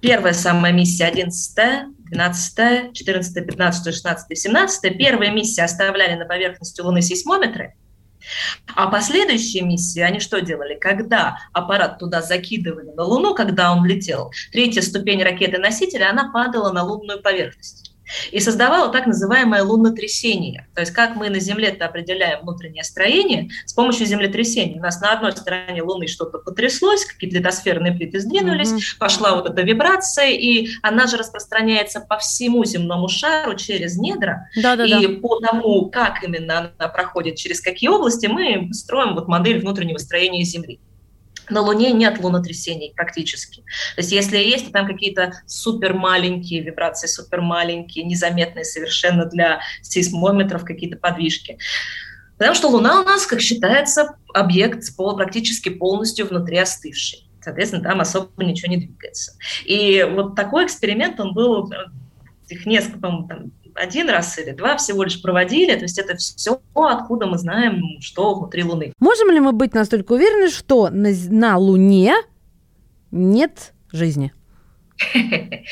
первая 0.00 0.32
самая 0.32 0.72
миссия 0.72 1.06
11 1.06 1.86
12 2.10 2.92
14 2.92 3.46
15 3.46 3.94
16 3.94 4.38
17 4.38 4.98
первая 4.98 5.30
миссия 5.30 5.62
оставляли 5.62 6.14
на 6.14 6.26
поверхности 6.26 6.80
Луны 6.80 7.02
сейсмометры, 7.02 7.74
а 8.74 8.88
последующие 8.88 9.62
миссии, 9.62 10.00
они 10.00 10.20
что 10.20 10.40
делали? 10.40 10.78
Когда 10.78 11.38
аппарат 11.52 11.98
туда 11.98 12.22
закидывали 12.22 12.90
на 12.90 13.04
Луну, 13.04 13.34
когда 13.34 13.72
он 13.72 13.84
летел, 13.84 14.32
третья 14.52 14.82
ступень 14.82 15.22
ракеты-носителя, 15.22 16.10
она 16.10 16.30
падала 16.30 16.72
на 16.72 16.82
лунную 16.82 17.22
поверхность 17.22 17.94
и 18.30 18.40
создавала 18.40 18.90
так 18.92 19.06
называемое 19.06 19.62
лунотрясение. 19.62 20.68
То 20.74 20.80
есть 20.80 20.92
как 20.92 21.16
мы 21.16 21.28
на 21.30 21.40
Земле-то 21.40 21.86
определяем 21.86 22.40
внутреннее 22.42 22.84
строение 22.84 23.50
с 23.66 23.72
помощью 23.72 24.06
землетрясения. 24.06 24.78
У 24.78 24.82
нас 24.82 25.00
на 25.00 25.12
одной 25.12 25.32
стороне 25.32 25.82
Луны 25.82 26.06
что-то 26.06 26.38
потряслось, 26.38 27.04
какие-то 27.04 27.38
литосферные 27.38 27.92
плиты 27.92 28.20
сдвинулись, 28.20 28.72
mm-hmm. 28.72 28.98
пошла 28.98 29.34
вот 29.34 29.48
эта 29.48 29.62
вибрация, 29.62 30.30
и 30.30 30.68
она 30.82 31.06
же 31.06 31.16
распространяется 31.16 32.00
по 32.00 32.18
всему 32.18 32.64
земному 32.64 33.08
шару 33.08 33.56
через 33.56 33.96
недра. 33.96 34.48
Да-да-да. 34.56 34.98
И 34.98 35.06
по 35.16 35.40
тому, 35.40 35.90
как 35.90 36.22
именно 36.24 36.72
она 36.78 36.88
проходит, 36.88 37.36
через 37.36 37.60
какие 37.60 37.90
области, 37.90 38.26
мы 38.26 38.72
строим 38.72 39.14
вот 39.14 39.28
модель 39.28 39.60
внутреннего 39.60 39.98
строения 39.98 40.44
Земли. 40.44 40.80
На 41.50 41.60
Луне 41.60 41.92
нет 41.92 42.18
лунотрясений 42.20 42.92
практически. 42.94 43.60
То 43.94 44.00
есть 44.00 44.12
если 44.12 44.38
есть, 44.38 44.66
то 44.66 44.72
там 44.72 44.86
какие-то 44.86 45.32
супер 45.46 45.94
маленькие 45.94 46.62
вибрации, 46.62 47.06
супер 47.06 47.40
маленькие, 47.40 48.04
незаметные 48.04 48.64
совершенно 48.64 49.26
для 49.26 49.60
сейсмометров 49.82 50.64
какие-то 50.64 50.96
подвижки. 50.96 51.58
Потому 52.38 52.54
что 52.54 52.68
Луна 52.68 53.00
у 53.00 53.04
нас, 53.04 53.26
как 53.26 53.40
считается, 53.40 54.16
объект 54.32 54.84
практически 54.96 55.68
полностью 55.68 56.26
внутри 56.26 56.58
остывший. 56.58 57.26
Соответственно, 57.42 57.82
там 57.82 58.00
особо 58.00 58.44
ничего 58.44 58.70
не 58.70 58.78
двигается. 58.78 59.32
И 59.64 60.06
вот 60.10 60.36
такой 60.36 60.66
эксперимент, 60.66 61.20
он 61.20 61.34
был 61.34 61.70
их 62.48 62.66
несколько, 62.66 62.98
по-моему, 62.98 63.50
один 63.74 64.08
раз 64.08 64.38
или 64.38 64.52
два 64.52 64.76
всего 64.76 65.04
лишь 65.04 65.20
проводили. 65.20 65.74
То 65.74 65.82
есть 65.82 65.98
это 65.98 66.16
все, 66.16 66.60
откуда 66.74 67.26
мы 67.26 67.38
знаем, 67.38 67.82
что 68.00 68.34
внутри 68.34 68.64
Луны. 68.64 68.92
Можем 68.98 69.30
ли 69.30 69.40
мы 69.40 69.52
быть 69.52 69.74
настолько 69.74 70.12
уверены, 70.12 70.50
что 70.50 70.90
на, 70.90 71.10
на 71.28 71.56
Луне 71.58 72.14
нет 73.10 73.72
жизни? 73.92 74.32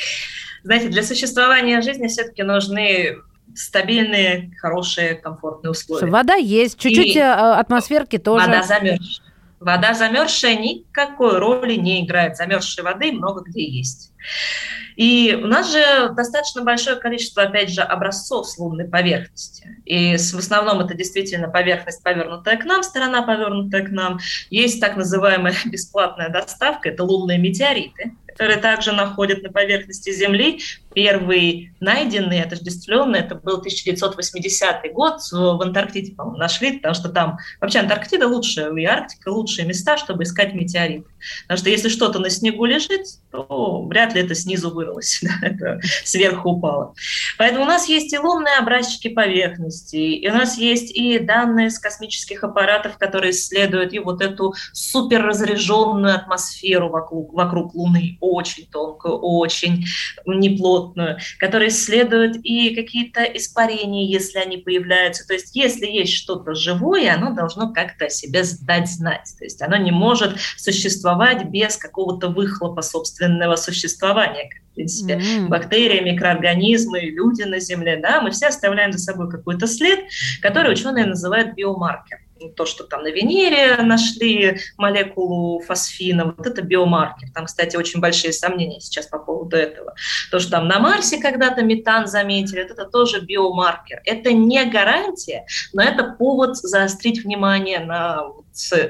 Знаете, 0.65 0.89
для 0.89 1.03
существования 1.03 1.81
жизни 1.83 2.09
все-таки 2.09 2.43
нужны 2.43 3.17
стабильные, 3.55 4.51
хорошие, 4.61 5.15
комфортные 5.15 5.71
условия. 5.71 6.11
Вода 6.11 6.35
есть, 6.35 6.79
чуть-чуть 6.79 7.17
И 7.17 7.19
э, 7.19 7.23
атмосферки 7.23 8.19
тоже. 8.19 8.47
Вода 8.47 8.63
замерзшая. 8.63 9.28
Вода 9.61 9.94
замерзшая 9.94 10.57
никакой 10.57 11.38
роли 11.38 11.75
не 11.75 12.05
играет. 12.05 12.37
Замерзшей 12.37 12.85
воды 12.85 13.12
много 13.12 13.42
где 13.42 13.64
есть. 13.64 14.12
И 14.97 15.38
у 15.40 15.47
нас 15.47 15.73
же 15.73 16.12
достаточно 16.14 16.64
большое 16.64 16.97
количество, 16.97 17.44
опять 17.44 17.71
же, 17.71 17.83
образцов 17.83 18.49
с 18.49 18.59
лунной 18.59 18.88
поверхности. 18.88 19.81
И 19.85 20.16
в 20.16 20.38
основном 20.38 20.81
это 20.81 20.94
действительно 20.94 21.49
поверхность, 21.49 22.03
повернутая 22.03 22.57
к 22.57 22.64
нам, 22.64 22.83
сторона, 22.83 23.23
повернутая 23.23 23.87
к 23.87 23.90
нам. 23.90 24.18
Есть 24.51 24.81
так 24.81 24.97
называемая 24.97 25.55
бесплатная 25.66 26.31
доставка, 26.31 26.88
это 26.88 27.05
лунные 27.05 27.38
метеориты 27.38 28.12
которые 28.38 28.59
также 28.59 28.92
находят 28.92 29.42
на 29.42 29.51
поверхности 29.51 30.12
Земли. 30.12 30.61
Первый 30.99 31.71
найденный, 31.79 32.43
отождествленный, 32.43 33.21
это 33.21 33.37
был 33.37 33.59
1980 33.59 34.93
год, 34.93 35.21
в 35.31 35.63
Антарктиде, 35.63 36.15
по-моему, 36.15 36.39
нашли, 36.39 36.79
потому 36.79 36.95
что 36.95 37.09
там 37.09 37.39
вообще 37.61 37.79
Антарктида 37.79 38.27
лучшая, 38.27 38.75
и 38.75 38.85
Арктика 38.85 39.29
лучшие 39.29 39.65
места, 39.65 39.97
чтобы 39.97 40.25
искать 40.25 40.55
метеориты. 40.55 41.09
Потому 41.43 41.59
что 41.59 41.71
если 41.71 41.89
что-то 41.89 42.19
на 42.19 42.31
снегу 42.31 42.65
лежит, 42.65 43.03
то 43.31 43.85
вряд 43.85 44.15
ли 44.15 44.23
это 44.23 44.35
снизу 44.35 44.71
вырвалось, 44.71 45.23
это 45.43 45.81
сверху 46.05 46.51
упало. 46.51 46.95
Поэтому 47.39 47.65
у 47.65 47.69
нас 47.69 47.89
есть 47.89 48.13
и 48.13 48.19
лунные 48.19 48.57
образчики 48.57 49.09
поверхности, 49.09 49.97
и 49.97 50.29
у 50.29 50.33
нас 50.33 50.59
есть 50.59 50.91
и 50.97 51.19
данные 51.21 51.71
с 51.71 51.79
космических 51.79 52.43
аппаратов, 52.43 52.99
которые 52.99 53.31
исследуют 53.31 53.93
и 53.93 54.01
вот 54.01 54.21
эту 54.21 54.55
суперразряженную 54.73 56.15
атмосферу 56.15 56.89
вокруг, 56.89 57.33
вокруг 57.33 57.75
Луны, 57.75 58.19
очень 58.21 58.67
тонкую, 58.67 59.19
очень 59.19 59.85
неплотную, 60.27 60.88
которые 61.38 61.68
исследуют 61.68 62.37
и 62.42 62.74
какие-то 62.74 63.22
испарения, 63.22 64.07
если 64.07 64.38
они 64.38 64.59
появляются. 64.59 65.27
То 65.27 65.35
есть 65.35 65.55
если 65.55 65.87
есть 65.87 66.14
что-то 66.14 66.55
живое, 66.55 67.14
оно 67.14 67.35
должно 67.35 67.72
как-то 67.72 68.07
о 68.07 68.11
себе 68.11 68.42
дать 68.62 68.88
знать. 68.88 69.35
То 69.38 69.44
есть 69.44 69.61
оно 69.62 69.77
не 69.77 69.90
может 69.90 70.38
существовать 70.57 71.44
без 71.46 71.77
какого-то 71.77 72.29
выхлопа 72.29 72.83
собственного 72.83 73.57
существования, 73.57 74.51
в 74.72 74.74
принципе, 74.74 75.14
mm-hmm. 75.14 75.48
бактерии, 75.48 76.01
микроорганизмы, 76.01 77.01
люди 77.01 77.42
на 77.42 77.59
Земле, 77.59 77.98
да, 78.01 78.20
мы 78.20 78.31
все 78.31 78.46
оставляем 78.46 78.92
за 78.92 78.98
собой 78.98 79.31
какой-то 79.31 79.66
след, 79.66 80.01
который 80.40 80.72
ученые 80.72 81.07
называют 81.07 81.55
биомаркер 81.55 82.18
то, 82.57 82.66
что 82.66 82.85
там 82.85 83.03
на 83.03 83.09
Венере 83.09 83.77
нашли 83.83 84.59
молекулу 84.77 85.61
фосфина, 85.61 86.35
вот 86.37 86.46
это 86.46 86.62
биомаркер. 86.62 87.31
Там, 87.35 87.46
кстати, 87.46 87.77
очень 87.77 88.01
большие 88.01 88.33
сомнения 88.33 88.81
сейчас 88.81 89.07
по 89.07 89.18
поводу 89.18 89.57
этого. 89.57 89.94
То, 90.31 90.38
что 90.38 90.53
там 90.53 90.68
на 90.68 90.79
Марсе 90.79 91.18
когда-то 91.18 91.62
метан 91.62 92.07
заметили, 92.07 92.62
это 92.62 92.85
тоже 92.85 93.20
биомаркер. 93.20 94.01
Это 94.05 94.33
не 94.33 94.64
гарантия, 94.64 95.46
но 95.72 95.83
это 95.83 96.14
повод 96.18 96.57
заострить 96.57 97.24
внимание 97.24 97.81
на 97.81 98.22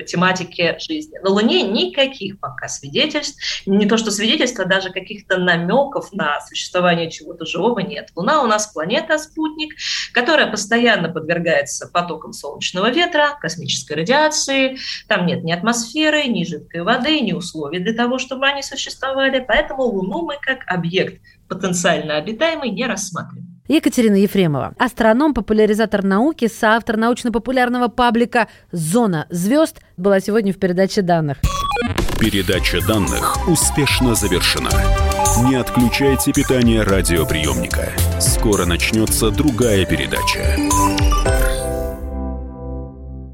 тематике 0.07 0.79
жизни. 0.79 1.19
На 1.19 1.31
Луне 1.31 1.63
никаких 1.63 2.41
пока 2.41 2.69
свидетельств, 2.69 3.67
не 3.67 3.87
то 3.87 3.97
что 3.97 4.11
свидетельства, 4.11 4.65
даже 4.65 4.91
каких-то 4.91 5.39
намеков 5.39 6.13
на 6.13 6.41
существование 6.41 7.11
чего-то 7.11 7.47
живого 7.47 7.81
нет. 7.81 8.11
Луна 8.17 8.43
у 8.43 8.47
нас 8.47 8.69
планета-спутник, 8.69 9.75
которая 10.13 10.51
постоянно 10.51 11.09
подвергается 11.09 11.89
потокам 11.89 12.33
солнечного 12.33 12.91
ветра, 12.91 13.39
космической 13.41 13.95
радиации. 13.95 14.79
Там 15.07 15.27
нет 15.27 15.45
ни 15.45 15.53
атмосферы, 15.53 16.25
ни 16.25 16.45
жидкой 16.45 16.83
воды, 16.83 17.21
ни 17.21 17.33
условий 17.33 17.81
для 17.81 17.93
того, 17.93 18.19
чтобы 18.19 18.47
они 18.47 18.63
существовали. 18.63 19.45
Поэтому 19.47 19.83
Луну 19.83 20.23
мы 20.23 20.37
как 20.41 20.61
объект 20.67 21.21
потенциально 21.49 22.17
обитаемый 22.17 22.71
не 22.71 22.87
рассматриваем. 22.87 23.48
Екатерина 23.69 24.17
Ефремова, 24.17 24.73
астроном, 24.79 25.35
популяризатор 25.35 26.03
науки, 26.03 26.49
соавтор 26.49 26.97
научно-популярного 26.97 27.89
паблика 27.89 28.49
«Зона 28.73 29.27
звезд» 29.29 29.83
была 29.99 30.21
сегодня 30.21 30.55
в 30.55 30.59
передаче 30.59 31.03
данных. 31.03 31.37
Передача 32.19 32.81
данных 32.87 33.47
успешно 33.47 34.15
завершена. 34.15 34.71
Не 35.49 35.57
отключайте 35.57 36.33
питание 36.33 36.83
радиоприемника. 36.83 37.93
Скоро 38.19 38.65
начнется 38.65 39.31
другая 39.31 39.85
передача. 39.85 40.57